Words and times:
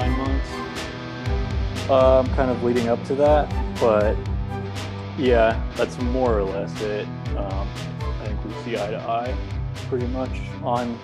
nine 0.00 0.18
months. 0.18 1.90
Um, 1.90 2.26
kind 2.34 2.50
of 2.50 2.62
leading 2.62 2.88
up 2.88 3.02
to 3.04 3.14
that, 3.16 3.48
but 3.80 4.16
yeah, 5.18 5.60
that's 5.76 5.98
more 5.98 6.38
or 6.38 6.44
less 6.44 6.80
it. 6.82 7.06
Um, 7.36 7.68
I 8.00 8.26
think 8.26 8.44
we 8.44 8.52
see 8.62 8.76
eye 8.76 8.90
to 8.90 8.98
eye 8.98 9.36
pretty 9.88 10.06
much 10.08 10.30
on 10.62 10.98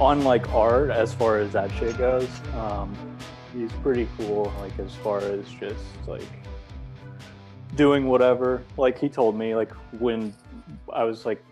on 0.00 0.24
like 0.24 0.52
art 0.52 0.90
as 0.90 1.14
far 1.14 1.38
as 1.38 1.52
that 1.52 1.70
shit 1.72 1.96
goes. 1.96 2.28
Um, 2.54 2.94
he's 3.52 3.72
pretty 3.74 4.08
cool, 4.18 4.52
like 4.60 4.76
as 4.78 4.94
far 4.96 5.18
as 5.20 5.48
just 5.50 5.84
like 6.06 6.22
doing 7.76 8.06
whatever. 8.06 8.62
Like 8.76 8.98
he 8.98 9.08
told 9.08 9.38
me, 9.38 9.54
like 9.54 9.70
when 10.00 10.34
I 10.92 11.04
was 11.04 11.24
like 11.24 11.42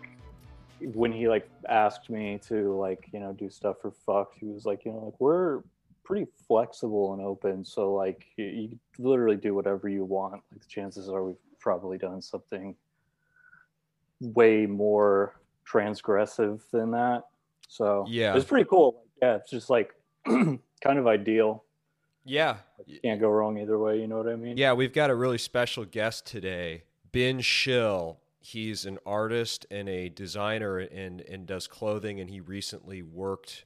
when 0.81 1.13
he 1.13 1.29
like 1.29 1.49
asked 1.69 2.09
me 2.09 2.39
to 2.49 2.73
like 2.75 3.07
you 3.13 3.19
know 3.19 3.31
do 3.31 3.49
stuff 3.49 3.77
for 3.81 3.91
FUCT, 4.05 4.33
he 4.39 4.45
was 4.47 4.65
like, 4.65 4.83
you 4.83 4.91
know, 4.91 5.05
like 5.05 5.19
we're 5.19 5.61
pretty 6.03 6.27
flexible 6.47 7.13
and 7.13 7.21
open, 7.21 7.63
so 7.63 7.93
like 7.93 8.25
you, 8.37 8.45
you 8.45 8.79
literally 8.99 9.37
do 9.37 9.53
whatever 9.55 9.87
you 9.89 10.03
want. 10.05 10.33
Like 10.51 10.61
the 10.61 10.67
chances 10.67 11.09
are 11.09 11.23
we've 11.23 11.35
probably 11.59 11.97
done 11.97 12.21
something 12.21 12.75
way 14.19 14.65
more 14.65 15.39
transgressive 15.65 16.61
than 16.71 16.91
that. 16.91 17.23
So 17.67 18.05
Yeah. 18.07 18.35
it's 18.35 18.45
pretty 18.45 18.67
cool. 18.69 19.03
Yeah, 19.21 19.35
it's 19.35 19.49
just 19.49 19.69
like 19.69 19.93
kind 20.25 20.59
of 20.85 21.07
ideal. 21.07 21.63
Yeah. 22.25 22.57
Can't 23.03 23.19
go 23.19 23.29
wrong 23.29 23.57
either 23.57 23.77
way. 23.77 23.99
You 23.99 24.07
know 24.07 24.17
what 24.17 24.27
I 24.27 24.35
mean? 24.35 24.57
Yeah, 24.57 24.73
we've 24.73 24.93
got 24.93 25.09
a 25.09 25.15
really 25.15 25.37
special 25.37 25.85
guest 25.85 26.25
today, 26.25 26.83
Been 27.11 27.41
Shill. 27.41 28.19
He's 28.39 28.85
an 28.85 28.99
artist 29.05 29.65
and 29.71 29.87
a 29.87 30.09
designer 30.09 30.77
and, 30.79 31.21
and 31.21 31.45
does 31.45 31.67
clothing, 31.67 32.19
and 32.19 32.29
he 32.29 32.41
recently 32.41 33.01
worked 33.01 33.63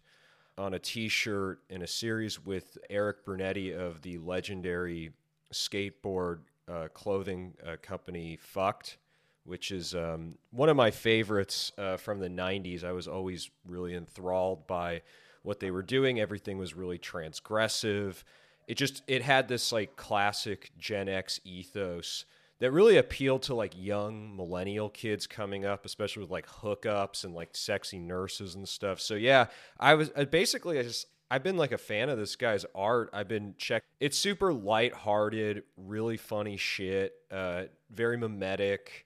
on 0.58 0.74
a 0.74 0.80
t 0.80 1.08
shirt 1.08 1.60
in 1.70 1.82
a 1.82 1.88
series 1.88 2.44
with 2.44 2.78
Erik 2.90 3.24
Brunetti 3.26 3.72
of 3.72 4.02
the 4.02 4.18
legendary 4.18 5.12
skateboard 5.54 6.40
uh, 6.68 6.88
clothing 6.94 7.54
uh, 7.66 7.78
company 7.82 8.38
FUCT, 8.42 8.98
which 9.46 9.72
is 9.72 9.96
um, 9.96 10.38
one 10.52 10.70
of 10.70 10.76
my 10.76 10.92
favorites 10.92 11.72
uh, 11.78 11.98
from 11.98 12.20
the 12.20 12.30
90s. 12.30 12.84
I 12.84 12.92
was 12.92 13.08
always 13.08 13.50
really 13.66 13.96
enthralled 13.96 14.68
by 14.68 15.02
what 15.44 15.60
they 15.60 15.72
were 15.72 15.84
doing. 15.84 16.20
Everything 16.20 16.58
was 16.58 16.74
really 16.74 17.00
transgressive. 17.00 18.24
It 18.68 18.76
just 18.76 19.02
it 19.08 19.22
had 19.22 19.48
this 19.48 19.72
like 19.72 19.96
classic 19.96 20.72
Gen 20.78 21.08
X 21.08 21.40
ethos 21.46 22.26
that 22.60 22.72
really 22.72 22.98
appealed 22.98 23.44
to 23.44 23.54
like 23.54 23.74
young 23.76 24.36
millennial 24.36 24.90
kids 24.90 25.28
coming 25.28 25.66
up, 25.66 25.86
especially 25.86 26.22
with 26.22 26.32
like 26.32 26.48
hookups 26.48 27.24
and 27.24 27.36
like 27.36 27.50
sexy 27.54 28.00
nurses 28.00 28.56
and 28.56 28.68
stuff. 28.68 29.00
So 29.00 29.16
yeah, 29.16 29.48
I 29.80 29.94
was 29.94 30.12
I 30.16 30.26
basically 30.26 30.80
I 30.80 30.84
just 30.84 31.08
I've 31.30 31.44
been 31.44 31.58
like 31.58 31.72
a 31.72 31.78
fan 31.78 32.10
of 32.10 32.18
this 32.18 32.36
guy's 32.36 32.66
art. 32.74 33.10
I've 33.14 33.28
been 33.28 33.54
check. 33.58 33.84
It's 34.00 34.18
super 34.18 34.54
lighthearted, 34.54 35.64
really 35.76 36.18
funny 36.18 36.58
shit. 36.58 37.14
Uh, 37.30 37.64
very 37.92 38.18
mimetic, 38.18 39.06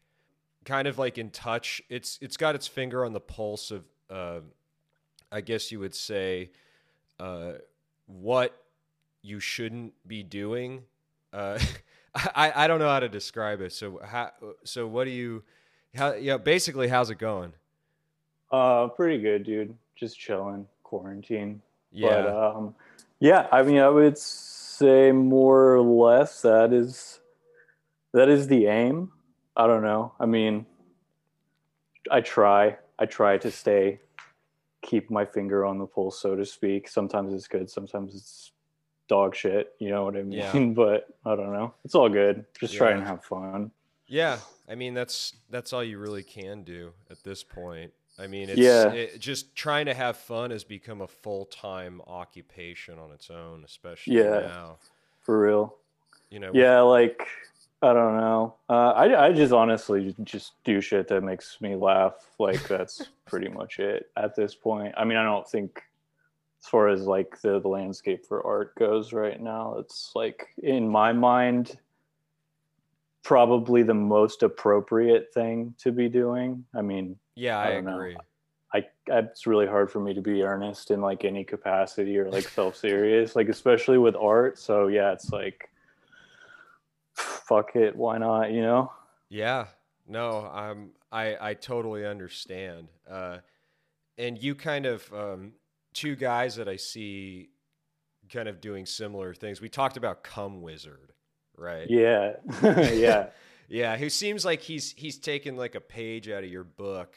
kind 0.63 0.87
of 0.87 0.97
like 0.97 1.17
in 1.17 1.29
touch. 1.31 1.81
It's 1.89 2.19
it's 2.21 2.37
got 2.37 2.55
its 2.55 2.67
finger 2.67 3.03
on 3.03 3.13
the 3.13 3.19
pulse 3.19 3.71
of, 3.71 3.85
uh, 4.09 4.41
I 5.31 5.41
guess 5.41 5.71
you 5.71 5.79
would 5.79 5.95
say, 5.95 6.51
uh, 7.19 7.53
what 8.05 8.55
you 9.21 9.39
shouldn't 9.39 9.93
be 10.07 10.23
doing. 10.23 10.83
I 12.15 12.51
I 12.55 12.67
don't 12.67 12.79
know 12.79 12.89
how 12.89 12.99
to 12.99 13.09
describe 13.09 13.61
it. 13.61 13.71
So 13.73 13.99
how 14.03 14.31
so 14.63 14.87
what 14.87 15.05
do 15.05 15.11
you 15.11 15.43
how 15.95 16.13
yeah 16.13 16.37
basically 16.37 16.87
how's 16.87 17.09
it 17.09 17.17
going? 17.17 17.53
Uh, 18.51 18.87
pretty 18.87 19.21
good, 19.21 19.43
dude. 19.43 19.75
Just 19.95 20.19
chilling, 20.19 20.67
quarantine. 20.83 21.61
Yeah. 21.91 22.21
But 22.23 22.55
um, 22.55 22.75
yeah, 23.19 23.47
I 23.51 23.63
mean, 23.63 23.77
I 23.77 23.89
would 23.89 24.17
say 24.17 25.11
more 25.11 25.75
or 25.75 25.81
less 25.81 26.41
that 26.41 26.73
is 26.73 27.19
that 28.13 28.29
is 28.29 28.47
the 28.47 28.65
aim. 28.65 29.11
I 29.55 29.67
don't 29.67 29.83
know. 29.83 30.13
I 30.19 30.25
mean, 30.25 30.65
I 32.09 32.21
try. 32.21 32.77
I 32.99 33.05
try 33.05 33.37
to 33.37 33.51
stay, 33.51 33.99
keep 34.81 35.09
my 35.09 35.25
finger 35.25 35.65
on 35.65 35.77
the 35.77 35.85
pulse, 35.85 36.19
so 36.19 36.35
to 36.35 36.45
speak. 36.45 36.87
Sometimes 36.87 37.33
it's 37.33 37.47
good. 37.47 37.69
Sometimes 37.69 38.15
it's 38.15 38.50
dog 39.11 39.35
shit. 39.35 39.73
You 39.77 39.89
know 39.89 40.05
what 40.05 40.15
I 40.15 40.23
mean? 40.23 40.31
Yeah. 40.39 40.53
But 40.73 41.07
I 41.25 41.35
don't 41.35 41.51
know. 41.51 41.73
It's 41.83 41.95
all 41.95 42.07
good. 42.07 42.45
Just 42.57 42.73
try 42.75 42.91
and 42.91 43.03
have 43.05 43.23
fun. 43.25 43.71
Yeah, 44.07 44.39
I 44.69 44.75
mean 44.75 44.93
that's 44.93 45.33
that's 45.49 45.73
all 45.73 45.83
you 45.83 45.99
really 45.99 46.23
can 46.23 46.63
do 46.63 46.91
at 47.09 47.21
this 47.23 47.43
point. 47.43 47.91
I 48.17 48.27
mean, 48.27 48.49
it's 48.49 48.57
Yeah. 48.59 48.91
it, 48.91 49.19
just 49.19 49.53
trying 49.55 49.85
to 49.87 49.93
have 49.93 50.15
fun 50.15 50.51
has 50.51 50.63
become 50.63 51.01
a 51.01 51.07
full 51.07 51.45
time 51.45 52.01
occupation 52.07 52.97
on 52.99 53.11
its 53.11 53.29
own, 53.29 53.63
especially 53.65 54.17
Yeah. 54.17 54.39
now. 54.39 54.77
For 55.21 55.39
real. 55.39 55.75
You 56.29 56.39
know, 56.39 56.51
Yeah, 56.53 56.79
like 56.81 57.27
I 57.81 57.93
don't 57.93 58.15
know. 58.17 58.55
Uh, 58.69 58.91
I 59.03 59.25
I 59.27 59.33
just 59.33 59.51
honestly 59.51 60.15
just 60.23 60.53
do 60.63 60.79
shit 60.79 61.07
that 61.09 61.21
makes 61.21 61.59
me 61.59 61.75
laugh. 61.75 62.15
Like 62.39 62.65
that's 62.67 63.01
pretty 63.25 63.49
much 63.49 63.79
it 63.79 64.09
at 64.15 64.35
this 64.35 64.55
point. 64.55 64.93
I 64.97 65.03
mean, 65.03 65.17
I 65.17 65.23
don't 65.23 65.47
think 65.47 65.81
as 66.63 66.69
far 66.69 66.89
as 66.89 67.03
like 67.03 67.41
the, 67.41 67.59
the 67.59 67.67
landscape 67.67 68.25
for 68.25 68.45
art 68.45 68.75
goes 68.75 69.13
right 69.13 69.41
now, 69.41 69.77
it's 69.79 70.11
like 70.15 70.47
in 70.61 70.87
my 70.87 71.11
mind 71.11 71.77
probably 73.23 73.83
the 73.83 73.93
most 73.93 74.43
appropriate 74.43 75.33
thing 75.33 75.73
to 75.79 75.91
be 75.91 76.09
doing. 76.09 76.65
I 76.75 76.81
mean, 76.81 77.17
yeah, 77.35 77.57
I 77.57 77.67
I, 77.67 77.73
don't 77.73 77.85
know. 77.85 77.95
agree. 77.95 78.17
I 78.73 78.85
it's 79.07 79.47
really 79.47 79.67
hard 79.67 79.91
for 79.91 79.99
me 79.99 80.13
to 80.13 80.21
be 80.21 80.43
earnest 80.43 80.91
in 80.91 81.01
like 81.01 81.25
any 81.25 81.43
capacity 81.43 82.17
or 82.17 82.29
like 82.29 82.47
self 82.47 82.75
serious, 82.75 83.35
like 83.35 83.49
especially 83.49 83.97
with 83.97 84.15
art. 84.15 84.59
So 84.59 84.87
yeah, 84.87 85.11
it's 85.11 85.31
like 85.31 85.69
fuck 87.13 87.75
it, 87.75 87.95
why 87.95 88.17
not? 88.17 88.51
You 88.51 88.61
know? 88.61 88.91
Yeah, 89.29 89.65
no, 90.07 90.49
I'm 90.53 90.91
I 91.11 91.37
I 91.41 91.53
totally 91.55 92.05
understand. 92.05 92.87
Uh, 93.09 93.39
and 94.17 94.41
you 94.41 94.55
kind 94.55 94.85
of 94.85 95.11
um, 95.13 95.53
two 95.93 96.15
guys 96.15 96.55
that 96.55 96.67
I 96.67 96.75
see 96.75 97.49
kind 98.31 98.47
of 98.47 98.61
doing 98.61 98.85
similar 98.85 99.33
things. 99.33 99.59
We 99.61 99.69
talked 99.69 99.97
about 99.97 100.23
Cum 100.23 100.61
Wizard, 100.61 101.13
right? 101.57 101.89
Yeah, 101.89 102.33
yeah, 102.63 103.27
Yeah, 103.71 103.95
who 103.95 104.09
seems 104.09 104.43
like 104.43 104.61
he's 104.61 104.93
he's 104.97 105.17
taken 105.17 105.55
like 105.55 105.75
a 105.75 105.79
page 105.79 106.27
out 106.27 106.43
of 106.43 106.49
your 106.49 106.65
book. 106.65 107.15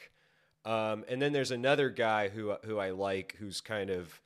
Um, 0.63 1.03
and 1.09 1.21
then 1.21 1.33
there's 1.33 1.51
another 1.51 1.89
guy 1.89 2.29
who 2.29 2.55
who 2.63 2.79
I 2.79 2.91
like, 2.91 3.35
who's 3.39 3.59
kind 3.59 3.89
of 3.89 4.21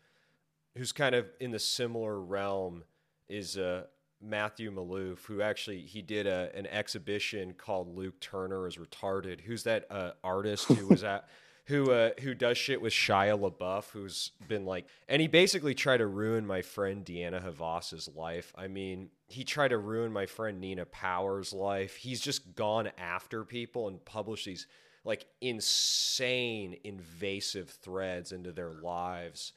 who's 0.77 0.91
kind 0.91 1.15
of 1.15 1.25
in 1.39 1.49
the 1.49 1.57
similar 1.57 2.21
realm, 2.21 2.83
is 3.29 3.57
uh, 3.57 3.85
Matthew 4.21 4.71
Maloof, 4.71 5.25
who 5.25 5.41
actually 5.41 5.81
he 5.81 6.03
did 6.03 6.27
a, 6.27 6.51
an 6.53 6.67
exhibition 6.67 7.53
called 7.53 7.95
Luke 7.95 8.19
Turner 8.19 8.67
is 8.67 8.77
retarded. 8.77 9.41
Who's 9.41 9.63
that 9.63 9.87
uh, 9.89 10.11
artist 10.23 10.65
who 10.65 10.85
was 10.85 11.03
at 11.15 11.27
who 11.69 11.91
uh, 11.91 12.09
who 12.21 12.33
does 12.33 12.57
shit 12.57 12.81
with 12.81 12.91
Shia 12.91 13.39
LaBeouf, 13.39 13.91
who's 13.91 14.31
been 14.47 14.65
like, 14.65 14.87
and 15.07 15.21
he 15.21 15.27
basically 15.27 15.75
tried 15.75 15.97
to 15.97 16.07
ruin 16.07 16.45
my 16.45 16.61
friend 16.61 17.05
Deanna 17.05 17.41
Havas's 17.41 18.09
life. 18.15 18.51
I 18.57 18.67
mean, 18.67 19.09
he 19.27 19.43
tried 19.43 19.69
to 19.69 19.77
ruin 19.77 20.11
my 20.11 20.25
friend 20.25 20.59
Nina 20.59 20.85
Power's 20.85 21.53
life. 21.53 21.95
He's 21.95 22.19
just 22.19 22.55
gone 22.55 22.89
after 22.97 23.45
people 23.45 23.87
and 23.87 24.03
published 24.03 24.45
these 24.45 24.67
like 25.05 25.27
insane 25.41 26.75
invasive 26.83 27.69
threads 27.69 28.31
into 28.31 28.51
their 28.51 28.71
lives 28.71 29.53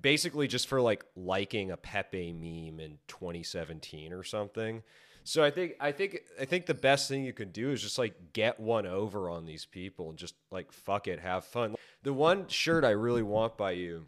basically 0.00 0.48
just 0.48 0.66
for 0.66 0.80
like 0.80 1.04
liking 1.16 1.70
a 1.70 1.76
Pepe 1.76 2.32
meme 2.32 2.80
in 2.80 2.98
2017 3.08 4.12
or 4.12 4.24
something. 4.24 4.82
So 5.24 5.42
I 5.42 5.50
think 5.50 5.74
I 5.80 5.90
think 5.90 6.20
I 6.38 6.44
think 6.44 6.66
the 6.66 6.74
best 6.74 7.08
thing 7.08 7.24
you 7.24 7.32
can 7.32 7.50
do 7.50 7.70
is 7.70 7.80
just 7.80 7.98
like 7.98 8.14
get 8.34 8.60
one 8.60 8.86
over 8.86 9.30
on 9.30 9.46
these 9.46 9.64
people 9.64 10.10
and 10.10 10.18
just 10.18 10.34
like 10.50 10.70
fuck 10.70 11.08
it, 11.08 11.18
have 11.18 11.46
fun. 11.46 11.74
The 12.02 12.12
one 12.12 12.46
shirt 12.48 12.84
I 12.84 12.90
really 12.90 13.22
want 13.22 13.56
by 13.56 13.72
you 13.72 14.04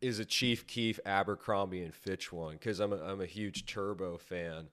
is 0.00 0.18
a 0.18 0.24
Chief 0.24 0.66
Keef 0.66 0.98
Abercrombie 1.06 1.82
and 1.82 1.94
Fitch 1.94 2.32
one 2.32 2.54
because 2.54 2.80
I'm 2.80 2.92
a, 2.92 2.96
I'm 2.96 3.20
a 3.20 3.26
huge 3.26 3.64
Turbo 3.64 4.18
fan, 4.18 4.68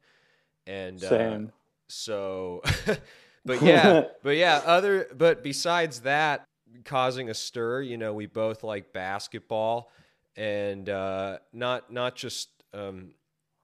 and 0.66 1.04
uh, 1.04 1.40
so, 1.88 2.64
but 3.46 3.62
yeah, 3.62 4.06
but 4.24 4.38
yeah, 4.38 4.64
other 4.66 5.10
but 5.16 5.44
besides 5.44 6.02
that, 6.02 6.44
causing 6.86 7.30
a 7.30 7.36
stir, 7.36 7.82
you 7.82 7.98
know, 7.98 8.16
we 8.16 8.26
both 8.26 8.64
like 8.64 8.94
basketball, 8.94 9.92
and 10.36 10.90
uh, 10.90 11.38
not 11.54 11.94
not 11.94 12.16
just 12.16 12.50
um, 12.74 13.12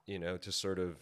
you 0.06 0.20
know 0.20 0.36
to 0.36 0.52
sort 0.52 0.78
of 0.78 0.96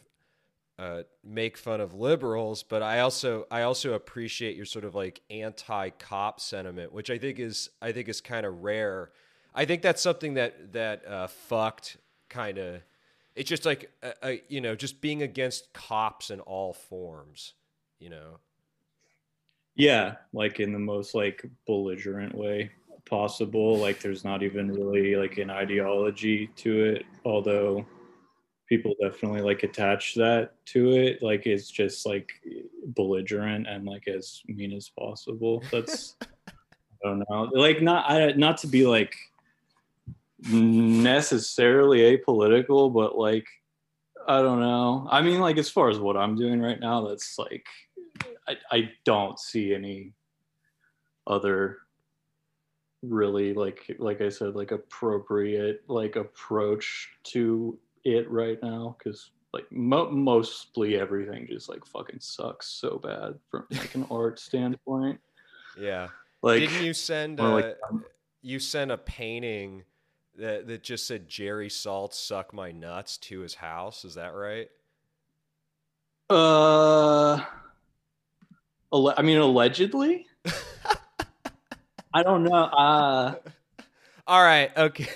uh, 0.78 1.02
make 1.24 1.56
fun 1.56 1.80
of 1.80 1.94
liberals, 1.94 2.62
but 2.62 2.82
I 2.82 3.00
also 3.00 3.46
I 3.50 3.62
also 3.62 3.94
appreciate 3.94 4.56
your 4.56 4.66
sort 4.66 4.84
of 4.84 4.94
like 4.94 5.22
anti-cop 5.30 6.38
sentiment, 6.40 6.92
which 6.92 7.10
I 7.10 7.18
think 7.18 7.38
is 7.38 7.70
I 7.80 7.92
think 7.92 8.08
is 8.08 8.20
kind 8.20 8.44
of 8.44 8.62
rare. 8.62 9.10
I 9.54 9.64
think 9.64 9.80
that's 9.80 10.02
something 10.02 10.34
that 10.34 10.74
that 10.74 11.06
uh, 11.06 11.28
FUCT 11.28 11.96
kind 12.28 12.58
of. 12.58 12.82
It's 13.34 13.48
just 13.48 13.64
like 13.64 13.90
uh, 14.02 14.12
uh, 14.22 14.32
you 14.48 14.60
know, 14.60 14.74
just 14.74 15.00
being 15.00 15.22
against 15.22 15.72
cops 15.72 16.30
in 16.30 16.40
all 16.40 16.74
forms. 16.74 17.54
You 17.98 18.10
know, 18.10 18.38
yeah, 19.76 20.16
like 20.34 20.60
in 20.60 20.72
the 20.72 20.78
most 20.78 21.14
like 21.14 21.44
belligerent 21.66 22.34
way 22.34 22.70
possible. 23.06 23.78
Like 23.78 24.00
there's 24.00 24.24
not 24.24 24.42
even 24.42 24.70
really 24.70 25.16
like 25.16 25.38
an 25.38 25.48
ideology 25.48 26.48
to 26.56 26.84
it, 26.84 27.06
although 27.24 27.86
people 28.68 28.94
definitely 29.00 29.40
like 29.40 29.62
attach 29.62 30.14
that 30.14 30.52
to 30.66 30.92
it. 30.92 31.22
Like 31.22 31.46
it's 31.46 31.70
just 31.70 32.06
like 32.06 32.30
belligerent 32.86 33.66
and 33.66 33.84
like 33.84 34.08
as 34.08 34.42
mean 34.46 34.72
as 34.72 34.90
possible. 34.98 35.62
That's 35.70 36.16
I 36.48 37.08
don't 37.08 37.24
know. 37.28 37.50
Like 37.52 37.82
not 37.82 38.10
I 38.10 38.32
not 38.32 38.58
to 38.58 38.66
be 38.66 38.86
like 38.86 39.14
necessarily 40.50 42.16
apolitical, 42.16 42.92
but 42.92 43.16
like 43.16 43.46
I 44.28 44.42
don't 44.42 44.60
know. 44.60 45.06
I 45.10 45.22
mean, 45.22 45.40
like 45.40 45.56
as 45.58 45.70
far 45.70 45.88
as 45.88 45.98
what 45.98 46.16
I'm 46.16 46.36
doing 46.36 46.60
right 46.60 46.80
now, 46.80 47.06
that's 47.06 47.38
like 47.38 47.66
I, 48.48 48.56
I 48.70 48.90
don't 49.04 49.38
see 49.38 49.74
any 49.74 50.12
other 51.26 51.78
really 53.02 53.54
like 53.54 53.94
like 53.98 54.20
I 54.20 54.30
said 54.30 54.56
like 54.56 54.72
appropriate 54.72 55.84
like 55.86 56.16
approach 56.16 57.08
to 57.24 57.78
it 58.06 58.30
right 58.30 58.58
now 58.62 58.96
because 58.98 59.32
like 59.52 59.70
mo- 59.72 60.10
mostly 60.10 60.98
everything 60.98 61.46
just 61.50 61.68
like 61.68 61.84
fucking 61.84 62.20
sucks 62.20 62.68
so 62.68 62.98
bad 62.98 63.34
from 63.50 63.66
like 63.70 63.94
an 63.94 64.06
art 64.10 64.38
standpoint. 64.38 65.20
Yeah. 65.78 66.08
Like 66.40 66.60
didn't 66.60 66.84
you 66.84 66.94
send 66.94 67.40
or, 67.40 67.48
a, 67.48 67.54
like, 67.54 67.76
um, 67.90 68.04
you 68.42 68.60
sent 68.60 68.92
a 68.92 68.98
painting 68.98 69.82
that 70.36 70.68
that 70.68 70.82
just 70.82 71.06
said 71.06 71.28
Jerry 71.28 71.68
Saltz 71.68 72.14
suck 72.14 72.54
my 72.54 72.70
nuts 72.70 73.16
to 73.18 73.40
his 73.40 73.54
house? 73.54 74.04
Is 74.04 74.14
that 74.14 74.34
right? 74.34 74.68
Uh, 76.30 77.42
alle- 78.92 79.14
I 79.16 79.22
mean, 79.22 79.38
allegedly. 79.38 80.26
I 82.14 82.22
don't 82.22 82.44
know. 82.44 82.54
Uh, 82.54 83.34
All 84.26 84.42
right. 84.42 84.76
Okay. 84.76 85.08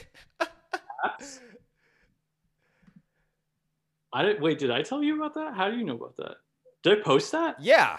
I 4.13 4.23
didn't 4.23 4.41
wait. 4.43 4.59
Did 4.59 4.71
I 4.71 4.83
tell 4.83 5.03
you 5.03 5.17
about 5.17 5.35
that? 5.35 5.55
How 5.55 5.71
do 5.71 5.77
you 5.77 5.85
know 5.85 5.95
about 5.95 6.17
that? 6.17 6.37
Did 6.83 6.99
I 6.99 7.03
post 7.03 7.33
that? 7.33 7.57
Yeah. 7.61 7.99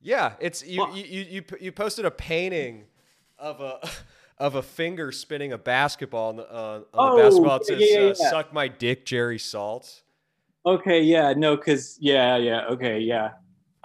Yeah. 0.00 0.34
It's 0.40 0.64
you. 0.64 0.80
Well- 0.80 0.96
You, 0.96 1.04
you 1.04 1.26
you 1.30 1.42
you 1.60 1.72
posted 1.72 2.04
a 2.04 2.10
painting 2.10 2.84
of 3.38 3.60
a 3.60 3.80
of 4.38 4.54
a 4.54 4.62
finger 4.62 5.12
spinning 5.12 5.52
a 5.52 5.58
basketball 5.58 6.30
on 6.30 6.36
the 6.36 6.50
uh, 6.50 6.80
on 6.94 7.12
Oh, 7.12 7.16
the 7.16 7.22
basketball. 7.22 7.56
It 7.56 7.80
yeah, 7.80 7.94
says 7.96 8.20
yeah, 8.20 8.26
uh, 8.26 8.30
"Suck 8.30 8.52
my 8.52 8.68
dick, 8.68 9.04
Jerry 9.04 9.38
Saltz." 9.38 10.02
Okay. 10.64 11.02
Yeah. 11.02 11.34
No. 11.34 11.56
Cause 11.56 11.98
yeah. 12.00 12.36
Yeah. 12.36 12.66
Okay. 12.66 13.00
Yeah. 13.00 13.32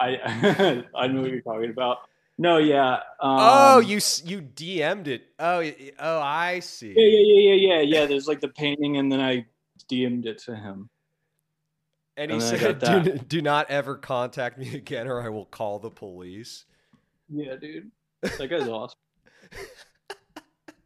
I 0.00 0.82
I 0.94 1.06
know 1.08 1.22
what 1.22 1.30
you're 1.30 1.40
talking 1.42 1.70
about. 1.70 1.98
No. 2.38 2.58
Yeah. 2.58 2.94
Um, 3.20 3.38
oh, 3.40 3.78
you 3.80 3.96
you 4.24 4.40
DM'd 4.42 5.08
it. 5.08 5.24
Oh, 5.38 5.62
oh, 5.98 6.20
I 6.20 6.60
see. 6.60 6.94
Yeah. 6.96 7.02
Yeah. 7.02 7.20
Yeah. 7.20 7.54
Yeah. 7.54 7.80
Yeah. 7.80 7.80
Yeah. 8.00 8.06
There's 8.06 8.28
like 8.28 8.40
the 8.40 8.48
painting, 8.48 8.96
and 8.98 9.10
then 9.12 9.20
I 9.20 9.46
DM'd 9.90 10.26
it 10.26 10.38
to 10.44 10.54
him. 10.56 10.88
And 12.16 12.30
he 12.30 12.38
And 12.38 12.42
said, 12.42 12.78
do, 12.78 13.18
"Do 13.18 13.42
not 13.42 13.70
ever 13.70 13.96
contact 13.96 14.58
me 14.58 14.74
again, 14.74 15.06
or 15.06 15.20
I 15.20 15.28
will 15.28 15.44
call 15.44 15.78
the 15.78 15.90
police." 15.90 16.64
Yeah, 17.28 17.56
dude. 17.56 17.90
That 18.22 18.48
guy's 18.48 18.68
awesome. 18.68 18.98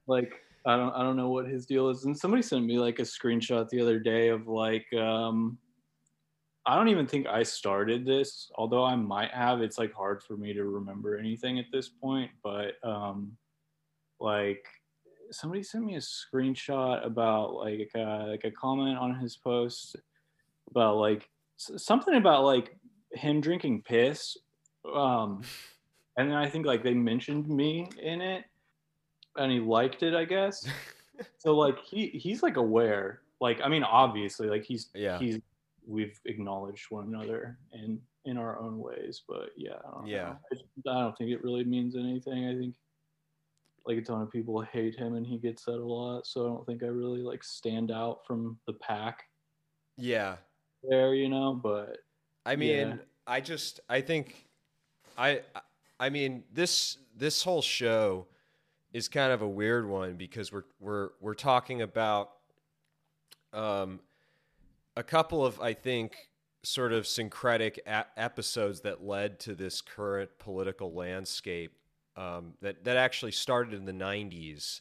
Like, 0.06 0.32
I 0.66 0.76
don't 0.76 0.92
I 0.92 1.02
don't 1.02 1.16
know 1.16 1.30
what 1.30 1.46
his 1.46 1.66
deal 1.66 1.88
is. 1.88 2.04
And 2.04 2.16
somebody 2.16 2.42
sent 2.42 2.64
me 2.64 2.78
like 2.78 2.98
a 2.98 3.02
screenshot 3.02 3.68
the 3.68 3.80
other 3.80 3.98
day 3.98 4.28
of 4.28 4.48
like 4.48 4.86
um 4.94 5.58
I 6.66 6.76
don't 6.76 6.88
even 6.88 7.06
think 7.06 7.26
I 7.26 7.42
started 7.42 8.04
this, 8.04 8.50
although 8.56 8.84
I 8.84 8.94
might 8.94 9.30
have. 9.30 9.62
It's 9.62 9.78
like 9.78 9.94
hard 9.94 10.22
for 10.22 10.36
me 10.36 10.52
to 10.52 10.64
remember 10.64 11.16
anything 11.16 11.58
at 11.58 11.66
this 11.72 11.88
point, 11.88 12.30
but 12.42 12.74
um 12.82 13.36
like 14.18 14.66
somebody 15.30 15.62
sent 15.62 15.84
me 15.84 15.96
a 15.96 16.00
screenshot 16.00 17.06
about 17.06 17.54
like 17.54 17.90
uh, 17.94 18.26
like 18.26 18.44
a 18.44 18.50
comment 18.50 18.98
on 18.98 19.14
his 19.14 19.36
post 19.36 19.96
about 20.70 20.96
like 20.96 21.28
something 21.56 22.14
about 22.14 22.44
like 22.44 22.76
him 23.12 23.40
drinking 23.40 23.82
piss 23.82 24.36
um 24.94 25.42
and 26.16 26.30
then 26.30 26.36
I 26.36 26.48
think 26.48 26.66
like 26.66 26.82
they 26.82 26.94
mentioned 26.94 27.48
me 27.48 27.88
in 28.02 28.20
it, 28.20 28.44
and 29.36 29.50
he 29.50 29.60
liked 29.60 30.02
it, 30.02 30.14
I 30.14 30.24
guess. 30.24 30.66
so 31.38 31.56
like 31.56 31.78
he 31.78 32.08
he's 32.08 32.42
like 32.42 32.56
aware. 32.56 33.20
Like 33.40 33.60
I 33.62 33.68
mean, 33.68 33.84
obviously, 33.84 34.48
like 34.48 34.64
he's 34.64 34.88
Yeah. 34.94 35.18
he's 35.18 35.38
we've 35.86 36.20
acknowledged 36.26 36.90
one 36.90 37.06
another 37.08 37.58
in 37.72 38.00
in 38.26 38.36
our 38.36 38.58
own 38.60 38.78
ways, 38.78 39.22
but 39.26 39.50
yeah, 39.56 39.76
I 39.86 39.90
don't 39.92 40.06
Yeah. 40.06 40.34
know. 40.84 40.90
I, 40.92 40.98
I 40.98 41.00
don't 41.02 41.16
think 41.16 41.30
it 41.30 41.42
really 41.42 41.64
means 41.64 41.96
anything. 41.96 42.48
I 42.48 42.54
think 42.58 42.74
like 43.86 43.96
a 43.96 44.02
ton 44.02 44.20
of 44.20 44.30
people 44.30 44.60
hate 44.60 44.94
him, 44.96 45.14
and 45.14 45.26
he 45.26 45.38
gets 45.38 45.64
that 45.64 45.76
a 45.78 45.84
lot. 45.84 46.26
So 46.26 46.44
I 46.44 46.48
don't 46.48 46.66
think 46.66 46.82
I 46.82 46.86
really 46.88 47.22
like 47.22 47.42
stand 47.44 47.90
out 47.90 48.26
from 48.26 48.58
the 48.66 48.74
pack 48.74 49.24
Yeah. 49.96 50.36
There, 50.82 51.14
you 51.14 51.28
know. 51.28 51.54
But 51.54 51.98
I 52.44 52.56
mean, 52.56 52.88
Yeah. 52.88 52.96
I 53.26 53.40
just 53.40 53.80
I 53.88 54.00
think 54.00 54.46
I 55.16 55.42
I 55.98 56.10
mean 56.10 56.44
this 56.52 56.98
this 57.16 57.42
whole 57.42 57.62
show 57.62 58.26
is 58.92 59.08
kind 59.08 59.32
of 59.32 59.42
a 59.42 59.48
weird 59.48 59.88
one 59.88 60.14
because 60.14 60.52
we're 60.52 60.64
we're 60.80 61.10
we're 61.20 61.34
talking 61.34 61.82
about 61.82 62.30
um 63.52 64.00
a 64.96 65.02
couple 65.02 65.44
of 65.44 65.60
I 65.60 65.74
think 65.74 66.16
sort 66.62 66.92
of 66.92 67.06
syncretic 67.06 67.78
a- 67.86 68.06
episodes 68.16 68.80
that 68.82 69.02
led 69.04 69.38
to 69.40 69.54
this 69.54 69.80
current 69.80 70.30
political 70.38 70.92
landscape 70.92 71.72
um, 72.16 72.54
that 72.60 72.84
that 72.84 72.96
actually 72.96 73.32
started 73.32 73.72
in 73.74 73.84
the 73.86 73.92
90s 73.92 74.80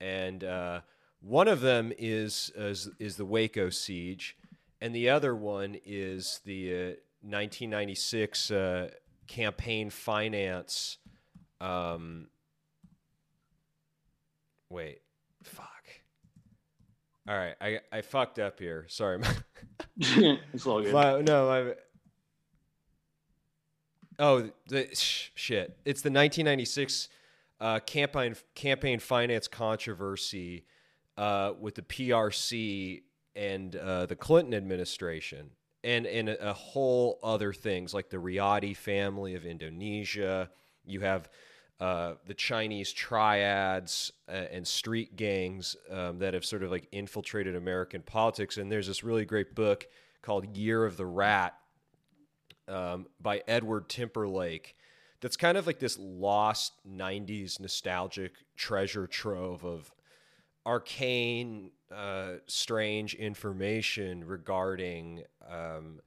and 0.00 0.44
uh, 0.44 0.80
one 1.20 1.48
of 1.48 1.60
them 1.60 1.92
is, 1.98 2.50
is 2.54 2.88
is 2.98 3.16
the 3.16 3.24
Waco 3.24 3.70
siege 3.70 4.36
and 4.80 4.94
the 4.94 5.10
other 5.10 5.34
one 5.34 5.76
is 5.84 6.40
the 6.44 6.72
uh, 6.72 6.86
1996 7.22 8.50
uh, 8.50 8.90
campaign 9.26 9.90
finance. 9.90 10.98
Um, 11.60 12.28
wait, 14.70 15.00
fuck. 15.42 15.66
All 17.28 17.36
right, 17.36 17.54
I 17.60 17.80
I 17.92 18.00
fucked 18.00 18.38
up 18.38 18.58
here. 18.58 18.86
Sorry. 18.88 19.20
it's 19.98 20.66
all 20.66 20.82
good. 20.82 20.92
My, 20.92 21.20
no, 21.20 21.48
my. 21.48 21.74
Oh, 24.18 24.50
the, 24.68 24.88
sh- 24.94 25.30
shit! 25.34 25.78
It's 25.84 26.02
the 26.02 26.10
1996 26.10 27.08
uh, 27.60 27.80
campaign 27.80 28.34
campaign 28.54 28.98
finance 28.98 29.46
controversy 29.46 30.64
uh, 31.18 31.52
with 31.60 31.74
the 31.74 31.82
PRC 31.82 33.02
and 33.34 33.74
uh, 33.76 34.06
the 34.06 34.16
Clinton 34.16 34.54
administration, 34.54 35.50
and 35.84 36.06
and 36.06 36.28
a, 36.28 36.50
a 36.50 36.52
whole 36.52 37.18
other 37.22 37.52
things 37.52 37.94
like 37.94 38.10
the 38.10 38.18
Riady 38.18 38.76
family 38.76 39.34
of 39.34 39.44
Indonesia. 39.44 40.50
You 40.84 41.00
have 41.00 41.28
uh, 41.80 42.14
the 42.26 42.34
Chinese 42.34 42.92
triads 42.92 44.12
uh, 44.28 44.32
and 44.32 44.68
street 44.68 45.16
gangs 45.16 45.76
um, 45.90 46.18
that 46.18 46.34
have 46.34 46.44
sort 46.44 46.62
of 46.62 46.70
like 46.70 46.86
infiltrated 46.92 47.56
American 47.56 48.02
politics. 48.02 48.58
And 48.58 48.70
there's 48.70 48.86
this 48.86 49.02
really 49.02 49.24
great 49.24 49.54
book 49.54 49.86
called 50.20 50.54
Year 50.54 50.84
of 50.84 50.98
the 50.98 51.06
Rat 51.06 51.54
um, 52.68 53.06
by 53.18 53.42
Edward 53.48 53.88
Timperlake. 53.88 54.74
That's 55.22 55.38
kind 55.38 55.56
of 55.56 55.66
like 55.66 55.78
this 55.78 55.98
lost 55.98 56.74
90s 56.86 57.58
nostalgic 57.58 58.32
treasure 58.56 59.06
trove 59.06 59.64
of 59.64 59.90
arcane, 60.66 61.70
uh, 61.94 62.34
strange 62.46 63.14
information 63.14 64.24
regarding 64.24 65.24
um, 65.50 66.00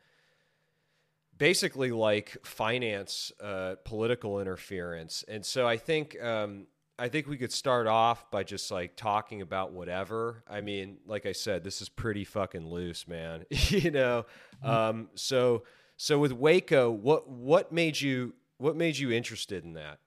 basically 1.38 1.92
like 1.92 2.38
finance 2.44 3.32
uh, 3.42 3.76
political 3.84 4.40
interference. 4.40 5.24
And 5.28 5.46
so 5.46 5.68
I 5.68 5.78
think 5.78 6.22
um, 6.22 6.68
I 7.00 7.10
think 7.10 7.28
we 7.28 7.38
could 7.38 7.52
start 7.52 7.88
off 7.88 8.30
by 8.30 8.44
just 8.44 8.70
like 8.72 8.96
talking 8.96 9.42
about 9.42 9.72
whatever. 9.72 10.44
I 10.48 10.62
mean, 10.62 10.98
like 11.06 11.26
I 11.26 11.32
said, 11.32 11.64
this 11.64 11.82
is 11.82 11.90
pretty 11.90 12.24
fucking 12.24 12.68
loose, 12.68 13.08
man. 13.08 13.46
you 13.50 13.92
know. 13.92 14.26
Um, 14.64 15.10
so 15.16 15.64
so 15.98 16.20
with 16.20 16.32
Waco, 16.32 16.92
what 16.92 17.28
what 17.30 17.72
made 17.72 18.00
you 18.00 18.34
what 18.58 18.76
made 18.76 18.98
you 18.98 19.12
interested 19.12 19.64
in 19.64 19.74
that? 19.74 20.00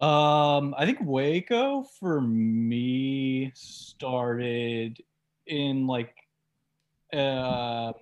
Um, 0.00 0.74
I 0.76 0.84
think 0.84 0.98
Waco 1.02 1.84
for 1.98 2.20
me 2.20 3.50
started 3.54 5.02
in 5.46 5.86
like, 5.86 6.14
um, 7.14 7.94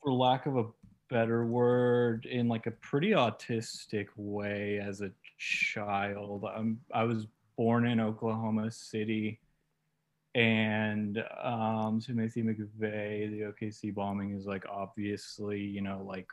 for 0.00 0.12
lack 0.12 0.46
of 0.46 0.56
a 0.56 0.66
better 1.10 1.44
word, 1.44 2.26
in 2.26 2.46
like 2.46 2.66
a 2.66 2.70
pretty 2.70 3.10
autistic 3.10 4.06
way 4.16 4.78
as 4.78 5.00
a 5.00 5.10
child. 5.38 6.44
I'm 6.44 6.78
I 6.94 7.02
was 7.02 7.26
born 7.56 7.84
in 7.84 7.98
Oklahoma 7.98 8.70
City, 8.70 9.40
and 10.36 11.24
um, 11.42 12.00
Timothy 12.00 12.44
McVeigh, 12.44 13.30
the 13.30 13.52
OKC 13.52 13.92
bombing 13.92 14.36
is 14.36 14.46
like 14.46 14.64
obviously 14.70 15.60
you 15.60 15.80
know 15.80 16.04
like 16.06 16.28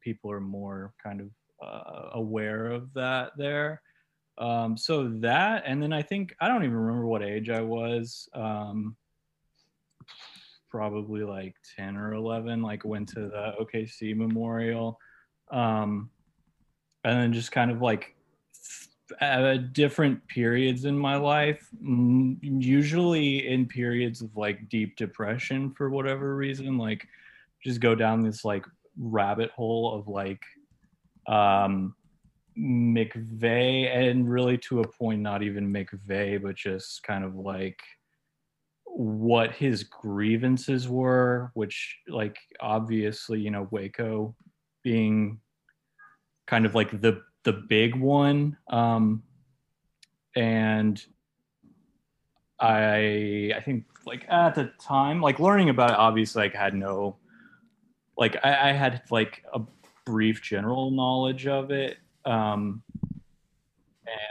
people 0.00 0.32
are 0.32 0.40
more 0.40 0.94
kind 1.02 1.20
of 1.20 1.28
uh, 1.62 2.10
aware 2.12 2.66
of 2.66 2.92
that 2.94 3.32
there. 3.36 3.82
Um, 4.38 4.76
so 4.76 5.08
that, 5.20 5.64
and 5.66 5.82
then 5.82 5.92
I 5.92 6.02
think 6.02 6.34
I 6.40 6.48
don't 6.48 6.64
even 6.64 6.76
remember 6.76 7.06
what 7.06 7.22
age 7.22 7.50
I 7.50 7.60
was. 7.60 8.28
Um, 8.34 8.96
probably 10.70 11.24
like 11.24 11.56
ten 11.76 11.96
or 11.96 12.14
eleven. 12.14 12.62
Like 12.62 12.84
went 12.84 13.08
to 13.10 13.20
the 13.20 13.54
OKC 13.60 14.16
Memorial, 14.16 14.98
um, 15.50 16.10
and 17.04 17.20
then 17.20 17.32
just 17.32 17.52
kind 17.52 17.70
of 17.70 17.82
like 17.82 18.14
at 19.20 19.72
different 19.72 20.26
periods 20.28 20.84
in 20.84 20.96
my 20.96 21.16
life, 21.16 21.68
usually 21.80 23.48
in 23.48 23.66
periods 23.66 24.22
of 24.22 24.36
like 24.36 24.68
deep 24.68 24.96
depression 24.96 25.72
for 25.72 25.90
whatever 25.90 26.36
reason, 26.36 26.78
like 26.78 27.06
just 27.62 27.80
go 27.80 27.94
down 27.94 28.22
this 28.22 28.44
like 28.44 28.64
rabbit 28.98 29.50
hole 29.50 29.94
of 29.94 30.08
like 30.08 30.42
um 31.26 31.94
McVeigh 32.58 33.94
and 33.94 34.30
really 34.30 34.58
to 34.58 34.80
a 34.80 34.88
point 34.88 35.20
not 35.20 35.42
even 35.42 35.72
McVeigh 35.72 36.42
but 36.42 36.56
just 36.56 37.02
kind 37.02 37.24
of 37.24 37.36
like 37.36 37.80
what 38.84 39.52
his 39.52 39.84
grievances 39.84 40.88
were 40.88 41.50
which 41.54 41.98
like 42.08 42.36
obviously 42.60 43.40
you 43.40 43.50
know 43.50 43.68
Waco 43.70 44.34
being 44.82 45.40
kind 46.46 46.66
of 46.66 46.74
like 46.74 47.00
the 47.00 47.22
the 47.44 47.52
big 47.52 47.96
one. 47.96 48.56
Um 48.68 49.22
and 50.36 51.02
I 52.58 53.52
I 53.56 53.60
think 53.60 53.84
like 54.06 54.26
at 54.28 54.54
the 54.54 54.72
time 54.80 55.20
like 55.20 55.38
learning 55.38 55.70
about 55.70 55.90
it 55.90 55.96
obviously 55.96 56.42
like 56.42 56.54
had 56.54 56.74
no 56.74 57.16
like 58.18 58.36
I, 58.44 58.70
I 58.70 58.72
had 58.72 59.02
like 59.10 59.44
a 59.52 59.60
brief 60.04 60.42
general 60.42 60.90
knowledge 60.90 61.46
of 61.46 61.70
it 61.70 61.98
um, 62.24 62.82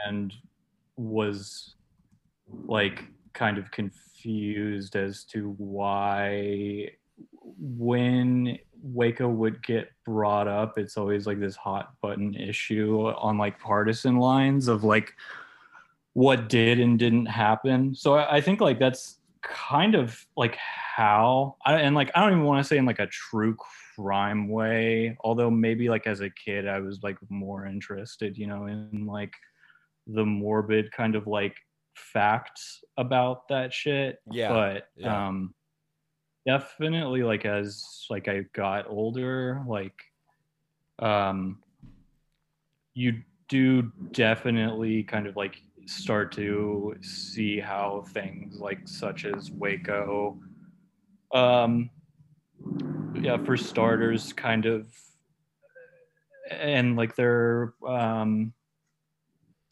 and 0.06 0.34
was 0.98 1.76
like 2.66 3.04
kind 3.34 3.58
of 3.58 3.72
confused 3.72 4.96
as 4.96 5.24
to 5.24 5.56
why 5.58 6.92
when 7.58 8.58
Waco 8.82 9.28
would 9.28 9.64
get 9.64 9.92
brought 10.06 10.48
up, 10.48 10.78
it's 10.78 10.98
always 10.98 11.28
like 11.28 11.40
this 11.40 11.56
hot 11.56 11.94
button 12.02 12.36
issue 12.36 13.08
on 13.18 13.38
like 13.38 13.60
partisan 13.60 14.18
lines 14.18 14.68
of 14.68 14.84
like 14.84 15.14
what 16.14 16.50
did 16.50 16.80
and 16.80 16.98
didn't 16.98 17.26
happen. 17.26 17.94
So 17.96 18.16
I, 18.16 18.38
I 18.38 18.42
think 18.42 18.62
like 18.62 18.80
that's 18.80 19.18
kind 19.42 19.96
of 19.96 20.26
like 20.36 20.56
how 20.56 21.56
I, 21.66 21.76
and 21.76 21.96
like 21.96 22.12
I 22.16 22.22
don't 22.22 22.32
even 22.32 22.44
want 22.44 22.64
to 22.64 22.68
say 22.68 22.78
in 22.78 22.86
like 22.86 23.00
a 23.00 23.08
true 23.08 23.56
crime 24.00 24.48
way 24.48 25.18
although 25.22 25.50
maybe 25.52 25.90
like 25.90 26.08
as 26.08 26.22
a 26.22 26.30
kid 26.30 26.68
i 26.68 26.80
was 26.80 27.00
like 27.04 27.18
more 27.30 27.66
interested 27.66 28.38
you 28.38 28.48
know 28.48 28.66
in 28.66 29.06
like 29.06 29.34
the 30.08 30.26
morbid 30.26 30.90
kind 30.92 31.16
of 31.16 31.28
like 31.28 31.56
facts 31.96 32.82
about 32.98 33.48
that 33.50 33.74
shit 33.74 34.20
yeah 34.32 34.50
but 34.50 34.88
yeah. 34.96 35.28
um 35.28 35.54
definitely 36.48 37.24
like 37.24 37.46
as 37.46 38.06
like 38.10 38.30
i 38.30 38.46
got 38.54 38.88
older 38.88 39.62
like 39.68 40.00
um 41.00 41.60
you 42.94 43.22
do 43.50 43.92
definitely 44.12 45.04
kind 45.04 45.28
of 45.28 45.36
like 45.36 45.62
start 45.88 46.32
to 46.32 46.96
see 47.02 47.60
how 47.60 48.06
things 48.14 48.60
like 48.60 48.80
such 48.88 49.26
as 49.26 49.52
waco 49.52 50.40
um 51.34 51.90
yeah 53.22 53.38
for 53.38 53.58
starters 53.58 54.34
kind 54.34 54.66
of 54.66 54.88
and 56.52 56.96
like 56.96 57.16
they're 57.16 57.74
um 57.88 58.54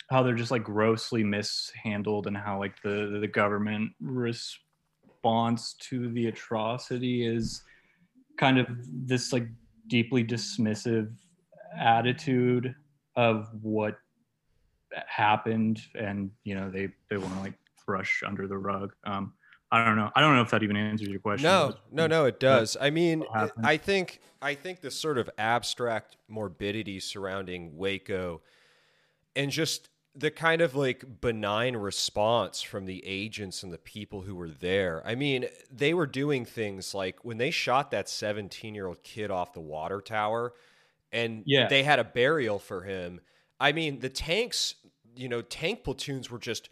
how 0.09 0.23
they're 0.23 0.35
just 0.35 0.51
like 0.51 0.63
grossly 0.63 1.23
mishandled 1.23 2.27
and 2.27 2.37
how 2.37 2.59
like 2.59 2.81
the 2.81 3.17
the 3.19 3.27
government 3.27 3.91
response 4.01 5.73
to 5.79 6.11
the 6.13 6.27
atrocity 6.27 7.25
is 7.25 7.61
kind 8.37 8.57
of 8.57 8.67
this 9.05 9.33
like 9.33 9.47
deeply 9.87 10.23
dismissive 10.23 11.11
attitude 11.77 12.73
of 13.15 13.49
what 13.61 13.97
happened 15.07 15.81
and 15.95 16.31
you 16.43 16.55
know 16.55 16.69
they 16.69 16.87
they 17.09 17.17
want 17.17 17.33
to 17.33 17.41
like 17.41 17.53
brush 17.85 18.23
under 18.25 18.47
the 18.47 18.57
rug. 18.57 18.93
Um 19.05 19.33
I 19.71 19.83
don't 19.83 19.97
know. 19.97 20.11
I 20.15 20.21
don't 20.21 20.35
know 20.35 20.41
if 20.41 20.51
that 20.51 20.63
even 20.63 20.77
answers 20.77 21.09
your 21.09 21.19
question. 21.19 21.43
No, 21.43 21.73
no, 21.91 22.07
no, 22.07 22.25
it 22.25 22.39
does. 22.39 22.77
I 22.79 22.89
mean, 22.89 23.23
I 23.63 23.77
think 23.77 24.21
I 24.41 24.53
think 24.53 24.81
the 24.81 24.91
sort 24.91 25.17
of 25.17 25.29
abstract 25.37 26.17
morbidity 26.27 26.99
surrounding 26.99 27.75
Waco 27.75 28.41
and 29.35 29.51
just 29.51 29.89
the 30.15 30.31
kind 30.31 30.61
of 30.61 30.75
like 30.75 31.21
benign 31.21 31.75
response 31.75 32.61
from 32.61 32.85
the 32.85 33.05
agents 33.05 33.61
and 33.61 33.71
the 33.71 33.77
people 33.77 34.21
who 34.21 34.35
were 34.35 34.49
there. 34.49 35.03
I 35.05 35.13
mean, 35.13 35.45
they 35.71 35.93
were 35.93 36.07
doing 36.07 36.43
things 36.43 36.95
like 36.95 37.23
when 37.23 37.37
they 37.37 37.51
shot 37.51 37.91
that 37.91 38.07
17-year-old 38.07 39.03
kid 39.03 39.29
off 39.29 39.53
the 39.53 39.59
water 39.59 40.01
tower 40.01 40.53
and 41.11 41.43
yeah. 41.45 41.67
they 41.67 41.83
had 41.83 41.99
a 41.99 42.03
burial 42.03 42.57
for 42.57 42.81
him. 42.81 43.21
I 43.59 43.73
mean, 43.73 43.99
the 43.99 44.09
tanks, 44.09 44.73
you 45.15 45.29
know, 45.29 45.43
tank 45.43 45.83
platoons 45.83 46.31
were 46.31 46.39
just 46.39 46.69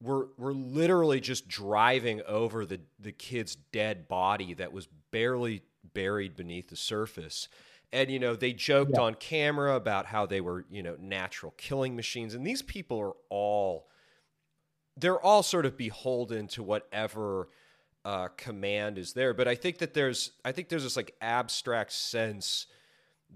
we're 0.00 0.26
we're 0.36 0.52
literally 0.52 1.20
just 1.20 1.48
driving 1.48 2.22
over 2.26 2.64
the 2.64 2.80
the 2.98 3.12
kid's 3.12 3.56
dead 3.56 4.08
body 4.08 4.54
that 4.54 4.72
was 4.72 4.88
barely 5.10 5.62
buried 5.94 6.36
beneath 6.36 6.68
the 6.68 6.76
surface. 6.76 7.48
And 7.92 8.10
you 8.10 8.18
know, 8.18 8.36
they 8.36 8.52
joked 8.52 8.92
yeah. 8.94 9.00
on 9.00 9.14
camera 9.14 9.74
about 9.74 10.06
how 10.06 10.26
they 10.26 10.40
were, 10.40 10.64
you 10.70 10.82
know, 10.82 10.96
natural 11.00 11.54
killing 11.56 11.96
machines 11.96 12.34
and 12.34 12.46
these 12.46 12.62
people 12.62 12.98
are 12.98 13.14
all 13.30 13.88
they're 14.96 15.20
all 15.20 15.42
sort 15.42 15.64
of 15.64 15.76
beholden 15.76 16.48
to 16.48 16.62
whatever 16.62 17.48
uh, 18.04 18.28
command 18.36 18.98
is 18.98 19.12
there. 19.12 19.32
But 19.32 19.48
I 19.48 19.54
think 19.54 19.78
that 19.78 19.94
there's 19.94 20.32
I 20.44 20.52
think 20.52 20.68
there's 20.68 20.84
this 20.84 20.96
like 20.96 21.14
abstract 21.20 21.92
sense 21.92 22.66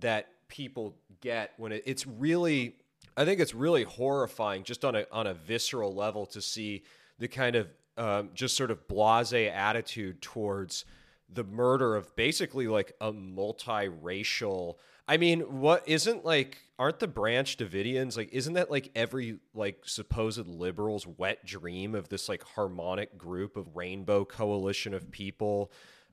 that 0.00 0.28
people 0.48 0.96
get 1.20 1.52
when 1.56 1.72
it, 1.72 1.82
it's 1.86 2.06
really 2.06 2.76
I 3.16 3.24
think 3.24 3.40
it's 3.40 3.54
really 3.54 3.84
horrifying, 3.84 4.64
just 4.64 4.84
on 4.84 4.94
a 4.94 5.06
on 5.12 5.26
a 5.26 5.34
visceral 5.34 5.94
level, 5.94 6.26
to 6.26 6.40
see 6.40 6.82
the 7.18 7.28
kind 7.28 7.56
of 7.56 7.68
um, 7.96 8.30
just 8.34 8.56
sort 8.56 8.70
of 8.70 8.88
blasé 8.88 9.50
attitude 9.50 10.22
towards 10.22 10.84
the 11.28 11.44
murder 11.44 11.96
of 11.96 12.14
basically 12.16 12.66
like 12.66 12.92
a 13.00 13.12
multiracial. 13.12 14.76
I 15.08 15.16
mean, 15.16 15.40
what 15.40 15.86
isn't 15.86 16.24
like? 16.24 16.58
Aren't 16.78 17.00
the 17.00 17.08
Branch 17.08 17.56
Davidians 17.56 18.16
like? 18.16 18.30
Isn't 18.32 18.54
that 18.54 18.70
like 18.70 18.90
every 18.94 19.38
like 19.54 19.82
supposed 19.84 20.46
liberal's 20.46 21.06
wet 21.06 21.44
dream 21.44 21.94
of 21.94 22.08
this 22.08 22.28
like 22.28 22.42
harmonic 22.42 23.18
group 23.18 23.56
of 23.56 23.76
rainbow 23.76 24.24
coalition 24.24 24.94
of 24.94 25.10
people? 25.10 25.70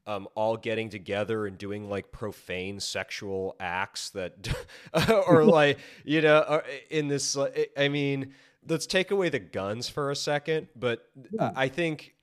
Um, 0.08 0.28
all 0.36 0.58
getting 0.58 0.90
together 0.90 1.46
and 1.46 1.58
doing 1.58 1.90
like 1.90 2.12
profane 2.12 2.80
sexual 2.80 3.56
acts 3.60 4.10
that, 4.12 4.48
or 5.28 5.44
like, 5.46 5.80
you 6.04 6.22
know, 6.22 6.62
in 6.90 7.08
this, 7.08 7.38
I 7.78 7.88
mean, 7.90 8.34
let's 8.68 8.86
take 8.86 9.12
away 9.12 9.30
the 9.30 9.40
guns 9.40 9.90
for 9.90 10.12
a 10.12 10.16
second, 10.16 10.68
but 10.76 11.10
I 11.40 11.68
think 11.68 12.16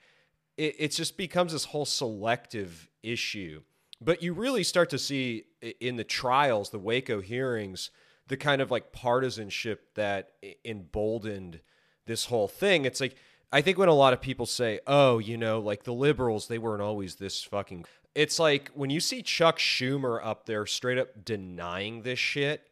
it, 0.56 0.74
it 0.78 0.88
just 0.88 1.16
becomes 1.16 1.52
this 1.52 1.66
whole 1.66 1.86
selective 1.86 2.88
issue. 3.02 3.62
But 4.00 4.22
you 4.22 4.34
really 4.34 4.62
start 4.62 4.90
to 4.90 4.98
see 4.98 5.44
in 5.80 5.96
the 5.96 6.04
trials, 6.04 6.70
the 6.70 6.78
Waco 6.78 7.20
hearings, 7.20 7.90
the 8.28 8.36
kind 8.36 8.60
of 8.60 8.70
like 8.70 8.92
partisanship 8.92 9.94
that 9.94 10.32
emboldened 10.64 11.60
this 12.06 12.26
whole 12.26 12.48
thing. 12.48 12.84
It's 12.84 13.00
like, 13.00 13.16
I 13.52 13.60
think 13.62 13.78
when 13.78 13.88
a 13.88 13.94
lot 13.94 14.12
of 14.12 14.20
people 14.20 14.46
say, 14.46 14.80
"Oh, 14.86 15.18
you 15.18 15.36
know, 15.36 15.60
like 15.60 15.84
the 15.84 15.92
liberals, 15.92 16.48
they 16.48 16.58
weren't 16.58 16.82
always 16.82 17.16
this 17.16 17.42
fucking," 17.42 17.84
it's 18.14 18.38
like 18.38 18.70
when 18.74 18.90
you 18.90 19.00
see 19.00 19.22
Chuck 19.22 19.58
Schumer 19.58 20.20
up 20.24 20.46
there 20.46 20.66
straight 20.66 20.98
up 20.98 21.24
denying 21.24 22.02
this 22.02 22.18
shit. 22.18 22.66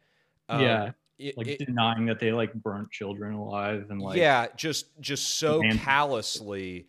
Um, 0.49 0.61
yeah, 0.61 0.91
it, 1.19 1.39
like 1.39 1.47
it, 1.47 1.67
denying 1.67 2.07
that 2.07 2.19
they 2.19 2.33
like 2.33 2.53
burnt 2.55 2.91
children 2.91 3.35
alive 3.35 3.87
and 3.91 4.01
like 4.01 4.19
yeah, 4.19 4.49
just 4.57 4.87
just 5.01 5.39
so 5.39 5.63
callously 5.79 6.89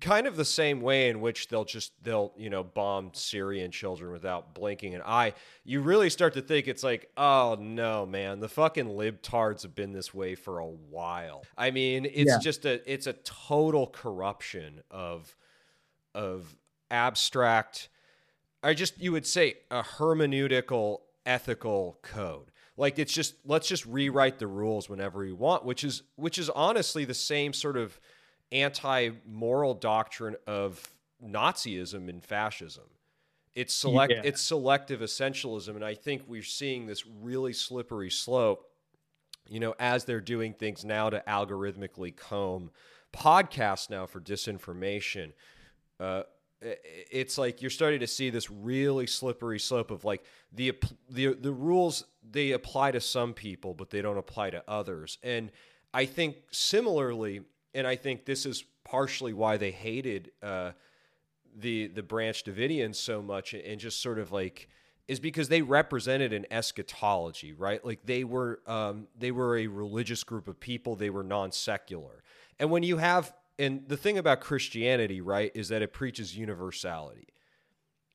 kind 0.00 0.26
of 0.26 0.36
the 0.36 0.44
same 0.44 0.80
way 0.80 1.08
in 1.08 1.20
which 1.20 1.48
they'll 1.48 1.64
just 1.64 1.92
they'll 2.04 2.32
you 2.36 2.48
know 2.48 2.62
bomb 2.62 3.10
Syrian 3.12 3.72
children 3.72 4.12
without 4.12 4.54
blinking 4.54 4.94
an 4.94 5.02
eye. 5.04 5.34
You 5.64 5.80
really 5.80 6.10
start 6.10 6.34
to 6.34 6.42
think 6.42 6.68
it's 6.68 6.84
like, 6.84 7.10
oh 7.16 7.56
no, 7.58 8.06
man, 8.06 8.40
the 8.40 8.48
fucking 8.48 8.86
libtards 8.86 9.62
have 9.62 9.74
been 9.74 9.92
this 9.92 10.14
way 10.14 10.36
for 10.36 10.58
a 10.58 10.66
while. 10.66 11.42
I 11.58 11.72
mean, 11.72 12.04
it's 12.04 12.30
yeah. 12.30 12.38
just 12.40 12.64
a 12.64 12.80
it's 12.90 13.06
a 13.06 13.14
total 13.14 13.88
corruption 13.88 14.82
of 14.90 15.34
of 16.14 16.54
abstract. 16.90 17.88
I 18.62 18.74
just 18.74 19.00
you 19.00 19.12
would 19.12 19.26
say 19.26 19.54
a 19.70 19.82
hermeneutical 19.82 20.98
ethical 21.26 21.98
code. 22.02 22.52
Like 22.76 22.98
it's 22.98 23.12
just 23.12 23.34
let's 23.44 23.66
just 23.66 23.84
rewrite 23.86 24.38
the 24.38 24.46
rules 24.46 24.88
whenever 24.88 25.18
we 25.18 25.32
want, 25.32 25.64
which 25.64 25.82
is 25.82 26.04
which 26.14 26.38
is 26.38 26.48
honestly 26.48 27.04
the 27.04 27.14
same 27.14 27.52
sort 27.52 27.76
of 27.76 27.98
anti-moral 28.52 29.74
doctrine 29.74 30.36
of 30.46 30.82
Nazism 31.24 32.08
and 32.08 32.24
fascism. 32.24 32.84
It's 33.54 33.74
select 33.74 34.12
yeah. 34.12 34.22
it's 34.24 34.40
selective 34.40 35.00
essentialism, 35.00 35.74
and 35.74 35.84
I 35.84 35.94
think 35.94 36.22
we're 36.26 36.42
seeing 36.42 36.86
this 36.86 37.04
really 37.06 37.52
slippery 37.52 38.10
slope. 38.10 38.66
you 39.48 39.58
know, 39.58 39.74
as 39.80 40.04
they're 40.04 40.20
doing 40.20 40.54
things 40.54 40.84
now 40.84 41.10
to 41.10 41.22
algorithmically 41.26 42.16
comb 42.16 42.70
podcasts 43.12 43.90
now 43.90 44.06
for 44.06 44.20
disinformation. 44.20 45.32
Uh, 45.98 46.22
it's 46.62 47.38
like 47.38 47.62
you're 47.62 47.70
starting 47.70 48.00
to 48.00 48.06
see 48.06 48.30
this 48.30 48.50
really 48.50 49.06
slippery 49.06 49.58
slope 49.58 49.90
of 49.90 50.04
like 50.04 50.22
the 50.52 50.72
the 51.08 51.34
the 51.34 51.52
rules 51.52 52.04
they 52.28 52.50
apply 52.50 52.90
to 52.90 53.00
some 53.00 53.32
people 53.32 53.72
but 53.72 53.88
they 53.88 54.02
don't 54.02 54.18
apply 54.18 54.50
to 54.50 54.62
others 54.68 55.16
and 55.22 55.50
i 55.94 56.04
think 56.04 56.36
similarly 56.50 57.40
and 57.74 57.86
i 57.86 57.96
think 57.96 58.24
this 58.24 58.46
is 58.46 58.64
partially 58.84 59.32
why 59.32 59.56
they 59.56 59.70
hated 59.70 60.30
uh, 60.42 60.72
the 61.56 61.88
the 61.88 62.02
branch 62.02 62.44
davidians 62.44 62.96
so 62.96 63.22
much 63.22 63.54
and 63.54 63.80
just 63.80 64.00
sort 64.00 64.18
of 64.18 64.32
like 64.32 64.68
is 65.08 65.18
because 65.18 65.48
they 65.48 65.62
represented 65.62 66.32
an 66.32 66.46
eschatology 66.50 67.52
right 67.52 67.84
like 67.84 68.00
they 68.04 68.24
were 68.24 68.60
um, 68.66 69.08
they 69.18 69.30
were 69.30 69.56
a 69.56 69.66
religious 69.66 70.24
group 70.24 70.48
of 70.48 70.58
people 70.60 70.96
they 70.96 71.10
were 71.10 71.24
non-secular 71.24 72.22
and 72.58 72.70
when 72.70 72.82
you 72.82 72.98
have 72.98 73.32
and 73.60 73.86
the 73.86 73.96
thing 73.96 74.16
about 74.16 74.40
Christianity, 74.40 75.20
right, 75.20 75.52
is 75.54 75.68
that 75.68 75.82
it 75.82 75.92
preaches 75.92 76.34
universality. 76.34 77.28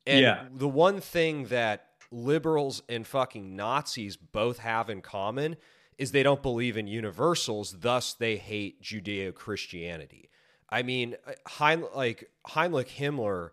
And 0.07 0.21
yeah. 0.21 0.45
the 0.51 0.67
one 0.67 0.99
thing 0.99 1.45
that 1.45 1.89
liberals 2.11 2.81
and 2.89 3.05
fucking 3.05 3.55
Nazis 3.55 4.17
both 4.17 4.57
have 4.57 4.89
in 4.89 5.01
common 5.01 5.57
is 5.97 6.11
they 6.11 6.23
don't 6.23 6.41
believe 6.41 6.77
in 6.77 6.87
universals, 6.87 7.77
thus 7.79 8.13
they 8.13 8.37
hate 8.37 8.81
Judeo-Christianity. 8.81 10.29
I 10.69 10.83
mean, 10.83 11.15
uh, 11.27 11.33
Hein, 11.47 11.85
like 11.95 12.29
Heinrich 12.47 12.89
Himmler 12.89 13.51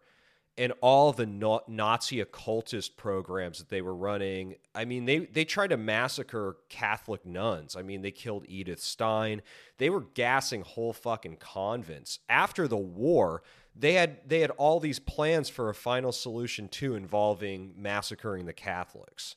and 0.59 0.72
all 0.83 1.12
the 1.12 1.26
Nazi 1.66 2.20
occultist 2.20 2.96
programs 2.96 3.59
that 3.59 3.70
they 3.70 3.81
were 3.81 3.94
running. 3.94 4.57
I 4.74 4.85
mean, 4.85 5.07
they 5.07 5.20
they 5.20 5.44
tried 5.44 5.70
to 5.70 5.76
massacre 5.76 6.59
Catholic 6.68 7.24
nuns. 7.24 7.74
I 7.74 7.83
mean, 7.83 8.02
they 8.02 8.11
killed 8.11 8.44
Edith 8.46 8.81
Stein. 8.81 9.40
They 9.78 9.88
were 9.88 10.02
gassing 10.14 10.62
whole 10.62 10.92
fucking 10.92 11.38
convents. 11.38 12.18
After 12.28 12.68
the 12.68 12.76
war, 12.76 13.42
they 13.74 13.94
had 13.94 14.28
they 14.28 14.40
had 14.40 14.50
all 14.52 14.78
these 14.78 14.98
plans 14.98 15.48
for 15.48 15.70
a 15.70 15.74
final 15.74 16.12
solution 16.12 16.68
too 16.68 16.94
involving 16.94 17.72
massacring 17.76 18.44
the 18.44 18.52
Catholics. 18.52 19.37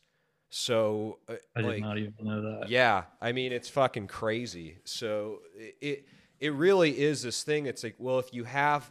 So 0.57 1.19
uh, 1.27 1.33
I 1.53 1.61
did 1.61 1.67
like, 1.67 1.81
not 1.81 1.97
even 1.97 2.13
know 2.21 2.41
that. 2.41 2.69
Yeah, 2.69 3.03
I 3.19 3.33
mean, 3.33 3.51
it's 3.51 3.67
fucking 3.67 4.07
crazy. 4.07 4.77
So 4.85 5.39
it 5.57 6.07
it 6.39 6.53
really 6.53 6.97
is 6.97 7.23
this 7.23 7.43
thing. 7.43 7.65
It's 7.65 7.83
like, 7.83 7.95
well, 7.97 8.19
if 8.19 8.33
you 8.33 8.45
have 8.45 8.89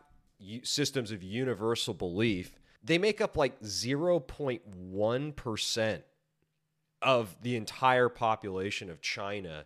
systems 0.63 1.11
of 1.11 1.23
universal 1.23 1.95
belief, 1.95 2.61
they 2.83 2.99
make 2.99 3.23
up 3.23 3.39
like 3.39 3.59
0.1% 3.63 6.03
of 7.01 7.35
the 7.41 7.57
entire 7.57 8.11
population 8.11 8.91
of 8.91 9.01
China, 9.01 9.65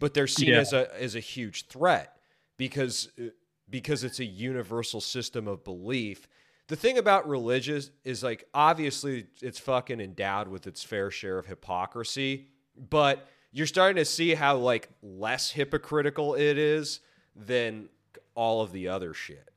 but 0.00 0.14
they're 0.14 0.26
seen 0.26 0.48
yeah. 0.48 0.58
as 0.58 0.72
a 0.72 1.00
as 1.00 1.14
a 1.14 1.20
huge 1.20 1.68
threat 1.68 2.16
because 2.56 3.08
because 3.70 4.02
it's 4.02 4.18
a 4.18 4.24
universal 4.24 5.00
system 5.00 5.46
of 5.46 5.62
belief. 5.62 6.26
The 6.68 6.76
thing 6.76 6.98
about 6.98 7.28
religious 7.28 7.90
is 8.04 8.22
like 8.22 8.48
obviously 8.52 9.26
it's 9.40 9.58
fucking 9.58 10.00
endowed 10.00 10.48
with 10.48 10.66
its 10.66 10.82
fair 10.82 11.10
share 11.10 11.38
of 11.38 11.46
hypocrisy, 11.46 12.48
but 12.76 13.28
you're 13.52 13.66
starting 13.66 13.96
to 13.96 14.04
see 14.04 14.34
how 14.34 14.56
like 14.56 14.88
less 15.00 15.50
hypocritical 15.50 16.34
it 16.34 16.58
is 16.58 17.00
than 17.36 17.88
all 18.34 18.62
of 18.62 18.72
the 18.72 18.88
other 18.88 19.14
shit. 19.14 19.48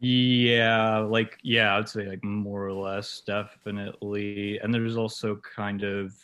Yeah, 0.00 0.98
like 0.98 1.38
yeah, 1.42 1.76
I'd 1.76 1.88
say 1.88 2.06
like 2.06 2.22
more 2.22 2.66
or 2.66 2.72
less 2.72 3.22
definitely. 3.26 4.58
And 4.58 4.72
there's 4.72 4.96
also 4.96 5.40
kind 5.56 5.82
of 5.82 6.14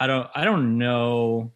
I 0.00 0.06
don't 0.06 0.28
I 0.34 0.44
don't 0.44 0.76
know 0.76 1.52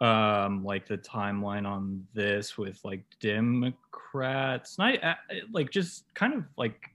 um 0.00 0.62
like 0.64 0.86
the 0.86 0.98
timeline 0.98 1.66
on 1.66 2.06
this 2.14 2.58
with 2.58 2.78
like 2.84 3.02
Democrats. 3.20 4.78
Not 4.78 4.94
like 5.52 5.70
just 5.70 6.04
kind 6.14 6.34
of 6.34 6.44
like 6.56 6.90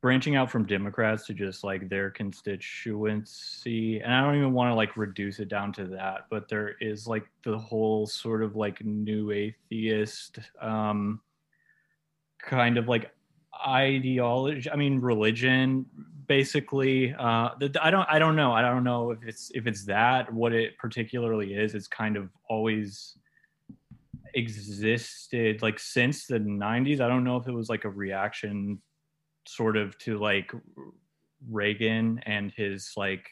branching 0.00 0.36
out 0.36 0.50
from 0.50 0.64
Democrats 0.64 1.26
to 1.26 1.34
just 1.34 1.62
like 1.62 1.88
their 1.88 2.10
constituency. 2.10 4.00
And 4.00 4.14
I 4.14 4.22
don't 4.22 4.36
even 4.36 4.52
want 4.52 4.70
to 4.70 4.74
like 4.74 4.96
reduce 4.96 5.40
it 5.40 5.48
down 5.48 5.72
to 5.74 5.86
that, 5.88 6.26
but 6.30 6.48
there 6.48 6.76
is 6.80 7.06
like 7.06 7.26
the 7.44 7.58
whole 7.58 8.06
sort 8.06 8.42
of 8.42 8.56
like 8.56 8.84
new 8.84 9.30
atheist 9.30 10.38
um 10.60 11.20
kind 12.40 12.78
of 12.78 12.88
like 12.88 13.10
ideology 13.66 14.70
i 14.70 14.76
mean 14.76 14.98
religion 15.00 15.84
basically 16.30 17.12
uh 17.18 17.48
i 17.82 17.90
don't 17.90 18.08
i 18.08 18.16
don't 18.16 18.36
know 18.36 18.52
i 18.52 18.62
don't 18.62 18.84
know 18.84 19.10
if 19.10 19.18
it's 19.26 19.50
if 19.52 19.66
it's 19.66 19.84
that 19.84 20.32
what 20.32 20.52
it 20.52 20.78
particularly 20.78 21.54
is 21.54 21.74
it's 21.74 21.88
kind 21.88 22.16
of 22.16 22.28
always 22.48 23.18
existed 24.34 25.60
like 25.60 25.76
since 25.80 26.28
the 26.28 26.38
90s 26.38 27.00
i 27.00 27.08
don't 27.08 27.24
know 27.24 27.36
if 27.36 27.48
it 27.48 27.52
was 27.52 27.68
like 27.68 27.84
a 27.84 27.90
reaction 27.90 28.80
sort 29.44 29.76
of 29.76 29.98
to 29.98 30.20
like 30.20 30.52
reagan 31.50 32.20
and 32.26 32.52
his 32.56 32.92
like 32.96 33.28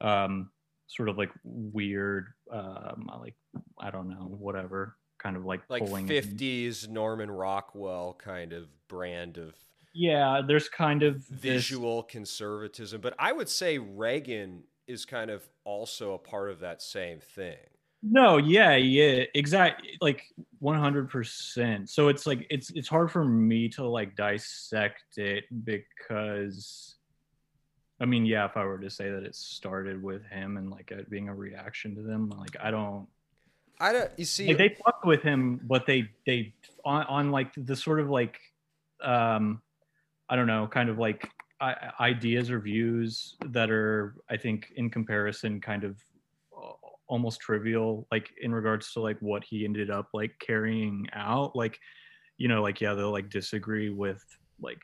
um 0.00 0.50
sort 0.88 1.08
of 1.08 1.16
like 1.16 1.30
weird 1.44 2.26
um 2.50 3.08
like 3.20 3.36
i 3.78 3.88
don't 3.88 4.08
know 4.08 4.26
whatever 4.36 4.96
kind 5.22 5.36
of 5.36 5.44
like 5.44 5.60
like 5.68 5.84
50s 5.84 6.88
in. 6.88 6.92
Norman 6.92 7.30
Rockwell 7.30 8.18
kind 8.18 8.52
of 8.52 8.66
brand 8.88 9.38
of 9.38 9.54
yeah 9.92 10.40
there's 10.46 10.68
kind 10.68 11.02
of 11.02 11.16
visual 11.26 12.02
this... 12.02 12.12
conservatism 12.12 13.00
but 13.00 13.14
I 13.18 13.32
would 13.32 13.48
say 13.48 13.78
Reagan 13.78 14.62
is 14.86 15.04
kind 15.04 15.30
of 15.30 15.42
also 15.64 16.14
a 16.14 16.18
part 16.18 16.50
of 16.50 16.60
that 16.60 16.82
same 16.82 17.20
thing 17.20 17.56
no 18.02 18.38
yeah 18.38 18.76
yeah 18.76 19.24
exactly 19.34 19.98
like 20.00 20.24
100% 20.62 21.88
so 21.88 22.08
it's 22.08 22.26
like 22.26 22.46
it's 22.50 22.70
it's 22.70 22.88
hard 22.88 23.10
for 23.10 23.24
me 23.24 23.68
to 23.70 23.86
like 23.86 24.16
dissect 24.16 25.18
it 25.18 25.44
because 25.64 26.96
I 28.02 28.06
mean, 28.06 28.24
yeah, 28.24 28.46
if 28.46 28.56
I 28.56 28.64
were 28.64 28.78
to 28.78 28.88
say 28.88 29.10
that 29.10 29.24
it 29.24 29.34
started 29.34 30.02
with 30.02 30.24
him 30.24 30.56
and 30.56 30.70
like 30.70 30.90
it 30.90 31.10
being 31.10 31.28
a 31.28 31.34
reaction 31.34 31.94
to 31.96 32.02
them, 32.02 32.30
like 32.30 32.56
I 32.58 32.70
don't 32.70 33.06
I 33.80 33.92
don't. 33.92 34.10
You 34.18 34.26
see, 34.26 34.48
like, 34.48 34.58
they 34.58 34.68
fucked 34.84 35.06
with 35.06 35.22
him, 35.22 35.60
but 35.64 35.86
they 35.86 36.10
they 36.26 36.54
on, 36.84 37.06
on 37.06 37.30
like 37.30 37.52
the 37.56 37.74
sort 37.74 37.98
of 37.98 38.10
like, 38.10 38.38
um, 39.02 39.62
I 40.30 40.36
don't 40.36 40.46
know, 40.46 40.68
kind 40.68 40.88
of 40.88 40.98
like 40.98 41.28
ideas 42.00 42.50
or 42.50 42.60
views 42.60 43.36
that 43.46 43.70
are, 43.70 44.14
I 44.30 44.36
think, 44.36 44.72
in 44.76 44.88
comparison, 44.88 45.60
kind 45.60 45.84
of 45.84 45.98
uh, 46.56 46.72
almost 47.08 47.40
trivial, 47.40 48.06
like 48.12 48.30
in 48.40 48.54
regards 48.54 48.92
to 48.92 49.00
like 49.00 49.18
what 49.20 49.42
he 49.44 49.64
ended 49.64 49.90
up 49.90 50.08
like 50.14 50.32
carrying 50.38 51.06
out. 51.12 51.54
Like, 51.56 51.78
you 52.38 52.48
know, 52.48 52.62
like 52.62 52.80
yeah, 52.80 52.94
they'll 52.94 53.10
like 53.10 53.28
disagree 53.28 53.90
with 53.90 54.24
like 54.62 54.78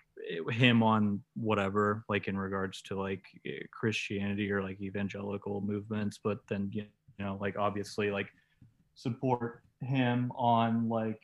him 0.50 0.82
on 0.82 1.22
whatever, 1.34 2.04
like 2.08 2.26
in 2.28 2.36
regards 2.36 2.82
to 2.82 3.00
like 3.00 3.22
Christianity 3.70 4.50
or 4.50 4.62
like 4.62 4.80
evangelical 4.80 5.60
movements, 5.60 6.18
but 6.22 6.38
then 6.48 6.70
you 6.72 6.84
know, 7.18 7.38
like 7.40 7.56
obviously 7.56 8.10
like 8.10 8.28
support 8.94 9.62
him 9.80 10.32
on 10.34 10.88
like 10.88 11.20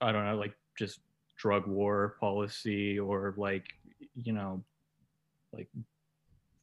I 0.00 0.12
don't 0.12 0.26
know, 0.26 0.36
like 0.36 0.52
just 0.78 1.00
drug 1.42 1.66
war 1.66 2.14
policy 2.20 3.00
or 3.00 3.34
like 3.36 3.74
you 4.14 4.32
know, 4.32 4.62
like 5.52 5.68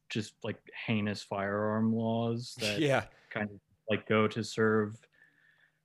just 0.08 0.32
like 0.42 0.58
heinous 0.86 1.22
firearm 1.22 1.94
laws 1.94 2.56
that 2.60 2.80
yeah. 2.80 3.04
kind 3.28 3.50
of 3.50 3.60
like 3.90 4.08
go 4.08 4.26
to 4.26 4.42
serve 4.42 4.96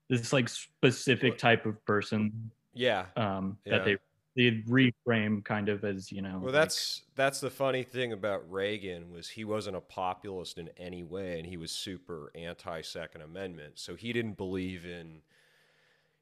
this 0.09 0.31
like 0.31 0.47
specific 0.47 1.37
type 1.37 1.65
of 1.65 1.83
person 1.85 2.51
yeah. 2.73 3.05
um 3.17 3.57
that 3.65 3.83
they 3.83 3.97
they 4.35 4.63
reframe 4.67 5.43
kind 5.43 5.69
of 5.69 5.83
as 5.83 6.11
you 6.11 6.21
know 6.21 6.39
well 6.43 6.51
that's 6.51 7.01
like, 7.01 7.15
that's 7.15 7.39
the 7.39 7.49
funny 7.49 7.83
thing 7.83 8.11
about 8.13 8.43
reagan 8.51 9.11
was 9.11 9.29
he 9.29 9.43
wasn't 9.43 9.75
a 9.75 9.81
populist 9.81 10.57
in 10.57 10.69
any 10.77 11.03
way 11.03 11.39
and 11.39 11.47
he 11.47 11.57
was 11.57 11.71
super 11.71 12.31
anti 12.35 12.81
second 12.81 13.21
amendment. 13.21 13.73
So 13.75 13.95
he 13.95 14.13
didn't 14.13 14.37
believe 14.37 14.85
in 14.85 15.21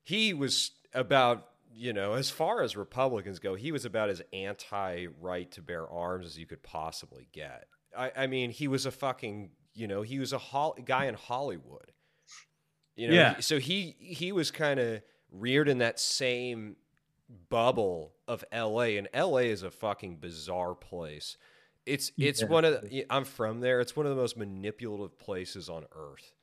he 0.03 0.33
was 0.33 0.71
about 0.93 1.52
you 1.75 1.93
know 1.93 2.13
as 2.13 2.29
far 2.29 2.61
as 2.61 2.75
republicans 2.75 3.39
go 3.39 3.55
he 3.55 3.71
was 3.71 3.85
about 3.85 4.09
as 4.09 4.21
anti 4.31 5.07
right 5.19 5.51
to 5.51 5.61
bear 5.61 5.89
arms 5.89 6.25
as 6.25 6.37
you 6.37 6.45
could 6.45 6.61
possibly 6.61 7.27
get 7.31 7.65
i, 7.97 8.11
I 8.15 8.27
mean 8.27 8.51
he 8.51 8.67
was 8.67 8.85
a 8.85 8.91
fucking 8.91 9.51
you 9.73 9.87
know 9.87 10.01
he 10.01 10.19
was 10.19 10.33
a 10.33 10.37
ho- 10.37 10.75
guy 10.85 11.05
in 11.05 11.15
hollywood 11.15 11.91
you 12.95 13.07
know 13.07 13.15
yeah. 13.15 13.39
so 13.39 13.59
he 13.59 13.95
he 13.99 14.31
was 14.31 14.51
kind 14.51 14.79
of 14.79 15.01
reared 15.31 15.67
in 15.67 15.79
that 15.79 15.99
same 15.99 16.75
bubble 17.49 18.13
of 18.27 18.43
LA, 18.53 18.97
and 18.97 19.07
LA 19.15 19.37
is 19.37 19.63
a 19.63 19.71
fucking 19.71 20.17
bizarre 20.17 20.75
place. 20.75 21.37
It's 21.85 22.11
it's 22.17 22.41
yeah. 22.41 22.47
one 22.47 22.65
of 22.65 22.81
the, 22.81 23.05
I'm 23.09 23.25
from 23.25 23.59
there. 23.59 23.81
It's 23.81 23.95
one 23.95 24.05
of 24.05 24.15
the 24.15 24.21
most 24.21 24.37
manipulative 24.37 25.17
places 25.19 25.69
on 25.69 25.85
earth. 25.95 26.33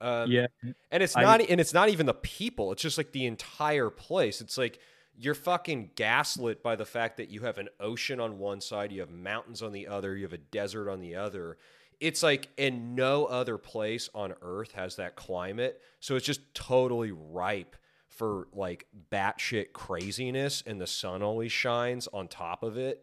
Um, 0.00 0.30
yeah, 0.30 0.46
and 0.90 1.02
it's 1.02 1.16
not 1.22 1.40
and 1.48 1.60
it's 1.60 1.72
not 1.74 1.88
even 1.88 2.06
the 2.06 2.14
people. 2.14 2.72
It's 2.72 2.82
just 2.82 2.98
like 2.98 3.12
the 3.12 3.26
entire 3.26 3.90
place. 3.90 4.40
It's 4.40 4.58
like 4.58 4.78
you're 5.18 5.34
fucking 5.34 5.90
gaslit 5.94 6.62
by 6.62 6.76
the 6.76 6.84
fact 6.84 7.16
that 7.16 7.30
you 7.30 7.40
have 7.40 7.56
an 7.58 7.68
ocean 7.80 8.20
on 8.20 8.38
one 8.38 8.60
side, 8.60 8.92
you 8.92 9.00
have 9.00 9.10
mountains 9.10 9.62
on 9.62 9.72
the 9.72 9.86
other, 9.86 10.14
you 10.16 10.24
have 10.24 10.34
a 10.34 10.38
desert 10.38 10.90
on 10.90 11.00
the 11.00 11.14
other. 11.14 11.56
it's 11.98 12.22
like 12.22 12.48
in 12.58 12.94
no 12.94 13.24
other 13.24 13.56
place 13.56 14.10
on 14.14 14.34
earth 14.42 14.72
has 14.72 14.96
that 14.96 15.16
climate. 15.16 15.80
So 16.00 16.14
it's 16.16 16.26
just 16.26 16.42
totally 16.54 17.10
ripe 17.12 17.74
for 18.08 18.48
like 18.52 18.86
batshit 19.10 19.72
craziness 19.72 20.62
and 20.66 20.78
the 20.78 20.86
sun 20.86 21.22
always 21.22 21.52
shines 21.52 22.06
on 22.08 22.28
top 22.28 22.62
of 22.62 22.76
it. 22.76 23.02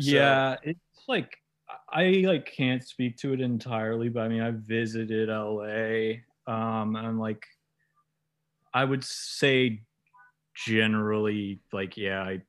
So- 0.00 0.10
Yeah, 0.10 0.56
it's 0.64 0.80
like 1.06 1.41
I 1.90 2.24
like 2.26 2.46
can't 2.46 2.82
speak 2.82 3.16
to 3.18 3.32
it 3.32 3.40
entirely, 3.40 4.08
but 4.08 4.20
I 4.20 4.28
mean 4.28 4.42
I 4.42 4.52
visited 4.52 5.28
LA, 5.28 6.22
um, 6.46 6.96
and 6.96 7.18
like 7.18 7.44
I 8.74 8.84
would 8.84 9.04
say 9.04 9.82
generally 10.54 11.60
like 11.72 11.96
yeah 11.96 12.22
I 12.22 12.42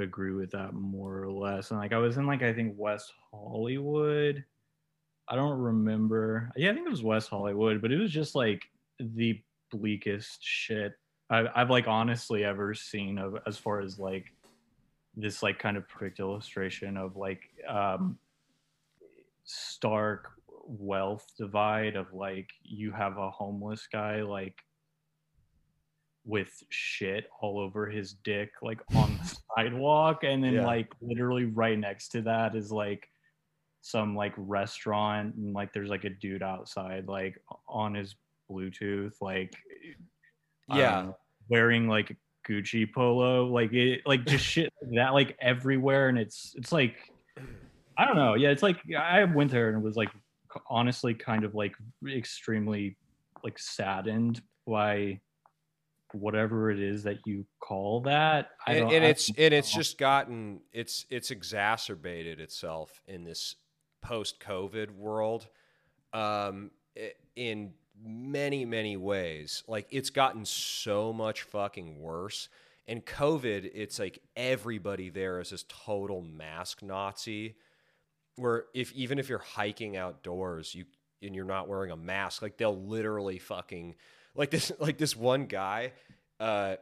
agree 0.00 0.32
with 0.32 0.50
that 0.52 0.74
more 0.74 1.22
or 1.22 1.30
less. 1.30 1.70
And 1.70 1.80
like 1.80 1.92
I 1.92 1.98
was 1.98 2.16
in 2.16 2.26
like 2.26 2.42
I 2.42 2.52
think 2.52 2.74
West 2.76 3.12
Hollywood. 3.32 4.44
I 5.28 5.36
don't 5.36 5.58
remember. 5.58 6.50
Yeah, 6.56 6.70
I 6.70 6.74
think 6.74 6.86
it 6.86 6.90
was 6.90 7.02
West 7.02 7.30
Hollywood, 7.30 7.80
but 7.80 7.92
it 7.92 7.98
was 7.98 8.12
just 8.12 8.34
like 8.34 8.62
the 8.98 9.40
bleakest 9.70 10.38
shit 10.42 10.94
I, 11.30 11.46
I've 11.54 11.70
like 11.70 11.88
honestly 11.88 12.44
ever 12.44 12.74
seen 12.74 13.18
of 13.18 13.36
as 13.46 13.56
far 13.56 13.80
as 13.80 13.98
like 13.98 14.26
this 15.16 15.42
like 15.42 15.58
kind 15.58 15.76
of 15.76 15.88
perfect 15.88 16.20
illustration 16.20 16.96
of 16.96 17.16
like 17.16 17.42
um 17.68 18.18
stark 19.44 20.30
wealth 20.66 21.26
divide 21.38 21.94
of 21.96 22.12
like 22.14 22.48
you 22.62 22.90
have 22.90 23.18
a 23.18 23.30
homeless 23.30 23.86
guy 23.92 24.22
like 24.22 24.56
with 26.24 26.62
shit 26.70 27.26
all 27.40 27.58
over 27.60 27.86
his 27.86 28.14
dick 28.24 28.50
like 28.62 28.80
on 28.94 29.18
the 29.18 29.36
sidewalk 29.56 30.24
and 30.24 30.42
then 30.42 30.54
Yeah. 30.54 30.66
like 30.66 30.90
literally 31.02 31.44
right 31.44 31.78
next 31.78 32.08
to 32.10 32.22
that 32.22 32.54
is 32.54 32.72
like 32.72 33.06
some 33.82 34.16
like 34.16 34.32
restaurant 34.38 35.34
and 35.34 35.52
like 35.52 35.74
there's 35.74 35.90
like 35.90 36.04
a 36.04 36.10
dude 36.10 36.42
outside 36.42 37.06
like 37.08 37.38
on 37.68 37.94
his 37.94 38.16
bluetooth 38.50 39.12
like 39.20 39.54
Yeah. 40.68 41.02
know, 41.02 41.16
wearing 41.50 41.88
like 41.88 42.16
Gucci 42.48 42.90
polo, 42.90 43.46
like 43.46 43.72
it, 43.74 44.02
like 44.06 44.24
just 44.26 44.44
shit 44.44 44.72
like 44.82 44.94
that, 44.96 45.12
like 45.14 45.36
everywhere, 45.40 46.08
and 46.08 46.18
it's 46.18 46.54
it's 46.56 46.72
like 46.72 46.96
I 47.96 48.06
don't 48.06 48.16
know, 48.16 48.34
yeah, 48.34 48.50
it's 48.50 48.62
like 48.62 48.78
I 48.96 49.24
went 49.24 49.50
there 49.50 49.70
and 49.70 49.82
was 49.82 49.96
like 49.96 50.10
honestly 50.68 51.14
kind 51.14 51.44
of 51.44 51.54
like 51.54 51.74
extremely 52.06 52.96
like 53.42 53.58
saddened 53.58 54.40
by 54.66 55.20
whatever 56.12 56.70
it 56.70 56.80
is 56.80 57.02
that 57.02 57.18
you 57.26 57.44
call 57.60 58.00
that. 58.02 58.50
I 58.66 58.74
and, 58.74 58.80
don't, 58.80 58.94
and 58.94 59.04
it's 59.04 59.28
and 59.36 59.54
it's 59.54 59.72
just 59.72 59.98
gotten 59.98 60.60
it's 60.72 61.06
it's 61.10 61.30
exacerbated 61.30 62.40
itself 62.40 63.02
in 63.06 63.24
this 63.24 63.56
post 64.00 64.40
COVID 64.40 64.96
world, 64.96 65.48
um, 66.12 66.70
in 67.36 67.72
many 68.02 68.64
many 68.64 68.96
ways. 68.96 69.62
Like 69.66 69.86
it's 69.90 70.10
gotten 70.10 70.44
so 70.44 71.12
much 71.12 71.42
fucking 71.42 72.00
worse. 72.00 72.48
And 72.86 73.04
COVID, 73.04 73.70
it's 73.72 73.98
like 73.98 74.18
everybody 74.36 75.08
there 75.08 75.40
is 75.40 75.50
this 75.50 75.64
total 75.68 76.20
mask 76.20 76.82
Nazi, 76.82 77.56
where 78.36 78.64
if 78.74 78.92
even 78.92 79.18
if 79.18 79.28
you're 79.28 79.38
hiking 79.38 79.96
outdoors, 79.96 80.74
you 80.74 80.84
and 81.22 81.34
you're 81.34 81.44
not 81.44 81.68
wearing 81.68 81.90
a 81.90 81.96
mask, 81.96 82.42
like 82.42 82.56
they'll 82.56 82.76
literally 82.76 83.38
fucking 83.38 83.94
like 84.34 84.50
this 84.50 84.72
like 84.78 84.98
this 84.98 85.16
one 85.16 85.46
guy. 85.46 85.92
Uh, 86.40 86.76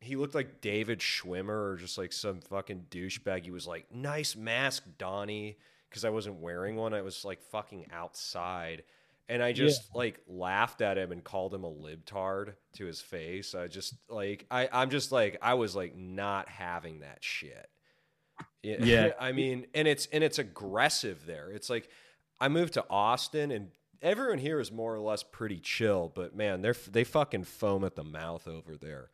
he 0.00 0.16
looked 0.16 0.34
like 0.34 0.60
David 0.60 0.98
Schwimmer 0.98 1.72
or 1.72 1.76
just 1.76 1.96
like 1.96 2.12
some 2.12 2.40
fucking 2.40 2.86
douchebag. 2.90 3.44
He 3.44 3.50
was 3.50 3.66
like, 3.66 3.86
"Nice 3.92 4.36
mask, 4.36 4.84
Donnie," 4.98 5.58
because 5.88 6.04
I 6.04 6.10
wasn't 6.10 6.40
wearing 6.40 6.76
one. 6.76 6.92
I 6.92 7.02
was 7.02 7.24
like 7.24 7.42
fucking 7.42 7.86
outside, 7.92 8.82
and 9.28 9.42
I 9.42 9.52
just 9.52 9.94
like 9.94 10.20
laughed 10.26 10.80
at 10.82 10.98
him 10.98 11.12
and 11.12 11.22
called 11.22 11.54
him 11.54 11.64
a 11.64 11.70
libtard 11.70 12.54
to 12.74 12.84
his 12.84 13.00
face. 13.00 13.54
I 13.54 13.68
just 13.68 13.94
like 14.08 14.46
I 14.50 14.68
I'm 14.72 14.90
just 14.90 15.12
like 15.12 15.38
I 15.40 15.54
was 15.54 15.76
like 15.76 15.96
not 15.96 16.48
having 16.48 17.00
that 17.00 17.18
shit. 17.20 17.68
Yeah. 18.62 19.10
I 19.20 19.32
mean, 19.32 19.66
and 19.74 19.86
it's 19.88 20.06
and 20.12 20.22
it's 20.24 20.38
aggressive 20.38 21.26
there. 21.26 21.50
It's 21.50 21.68
like 21.70 21.88
I 22.40 22.48
moved 22.48 22.74
to 22.74 22.84
Austin 22.88 23.50
and 23.50 23.68
everyone 24.00 24.38
here 24.38 24.58
is 24.60 24.72
more 24.72 24.94
or 24.94 25.00
less 25.00 25.22
pretty 25.22 25.58
chill, 25.60 26.10
but 26.14 26.34
man, 26.34 26.62
they're 26.62 26.76
they 26.90 27.04
fucking 27.04 27.44
foam 27.44 27.84
at 27.84 27.94
the 27.96 28.04
mouth 28.04 28.46
over 28.48 28.76
there. 28.76 29.10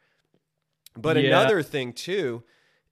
But 0.97 1.17
Yeah. 1.17 1.29
another 1.29 1.63
thing 1.63 1.93
too 1.93 2.43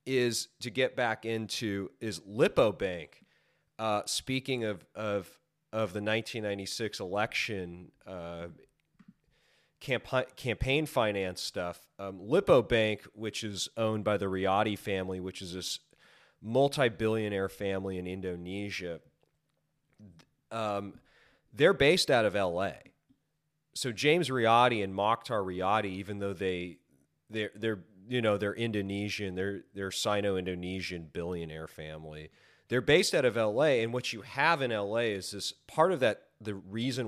is 0.04 0.48
to 0.60 0.70
get 0.70 0.94
back 0.94 1.24
into 1.24 1.90
is 2.00 2.20
LippoBank. 2.20 3.08
Uh, 3.78 4.02
speaking 4.06 4.64
of 4.64 4.84
of 4.94 5.28
of 5.72 5.92
the 5.92 6.00
1996 6.00 7.00
election 7.00 7.90
uh, 8.06 8.46
campaign 9.80 10.24
campaign 10.36 10.86
finance 10.86 11.40
stuff, 11.40 11.86
um, 11.98 12.18
LippoBank, 12.20 13.00
which 13.14 13.44
is 13.44 13.68
owned 13.76 14.04
by 14.04 14.16
the 14.16 14.26
Riady 14.26 14.78
family, 14.78 15.20
which 15.20 15.42
is 15.42 15.52
this 15.54 15.80
multi-billionaire 16.42 17.48
family 17.48 17.98
in 17.98 18.06
Indonesia, 18.06 19.00
um, 20.50 20.94
they're 21.52 21.72
based 21.72 22.10
out 22.10 22.24
of 22.24 22.36
L.A. 22.36 22.74
So 23.74 23.92
James 23.92 24.28
Riady 24.28 24.82
and 24.82 24.94
Mochtar 24.94 25.44
Riady, 25.44 25.86
even 25.86 26.18
though 26.18 26.32
they 26.32 26.78
they're 27.28 27.50
they're 27.54 27.80
you 28.08 28.22
know 28.22 28.38
they're 28.38 28.54
Indonesian, 28.54 29.34
they're 29.34 29.64
they're 29.74 29.90
Sino-Indonesian 29.90 31.10
billionaire 31.12 31.66
family. 31.66 32.30
They're 32.68 32.80
based 32.80 33.14
out 33.14 33.24
of 33.24 33.36
L.A. 33.36 33.82
and 33.82 33.92
what 33.92 34.12
you 34.12 34.22
have 34.22 34.62
in 34.62 34.72
L.A. 34.72 35.12
is 35.12 35.30
this 35.30 35.52
part 35.66 35.92
of 35.92 36.00
that 36.00 36.22
the 36.40 36.54
reason 36.54 37.04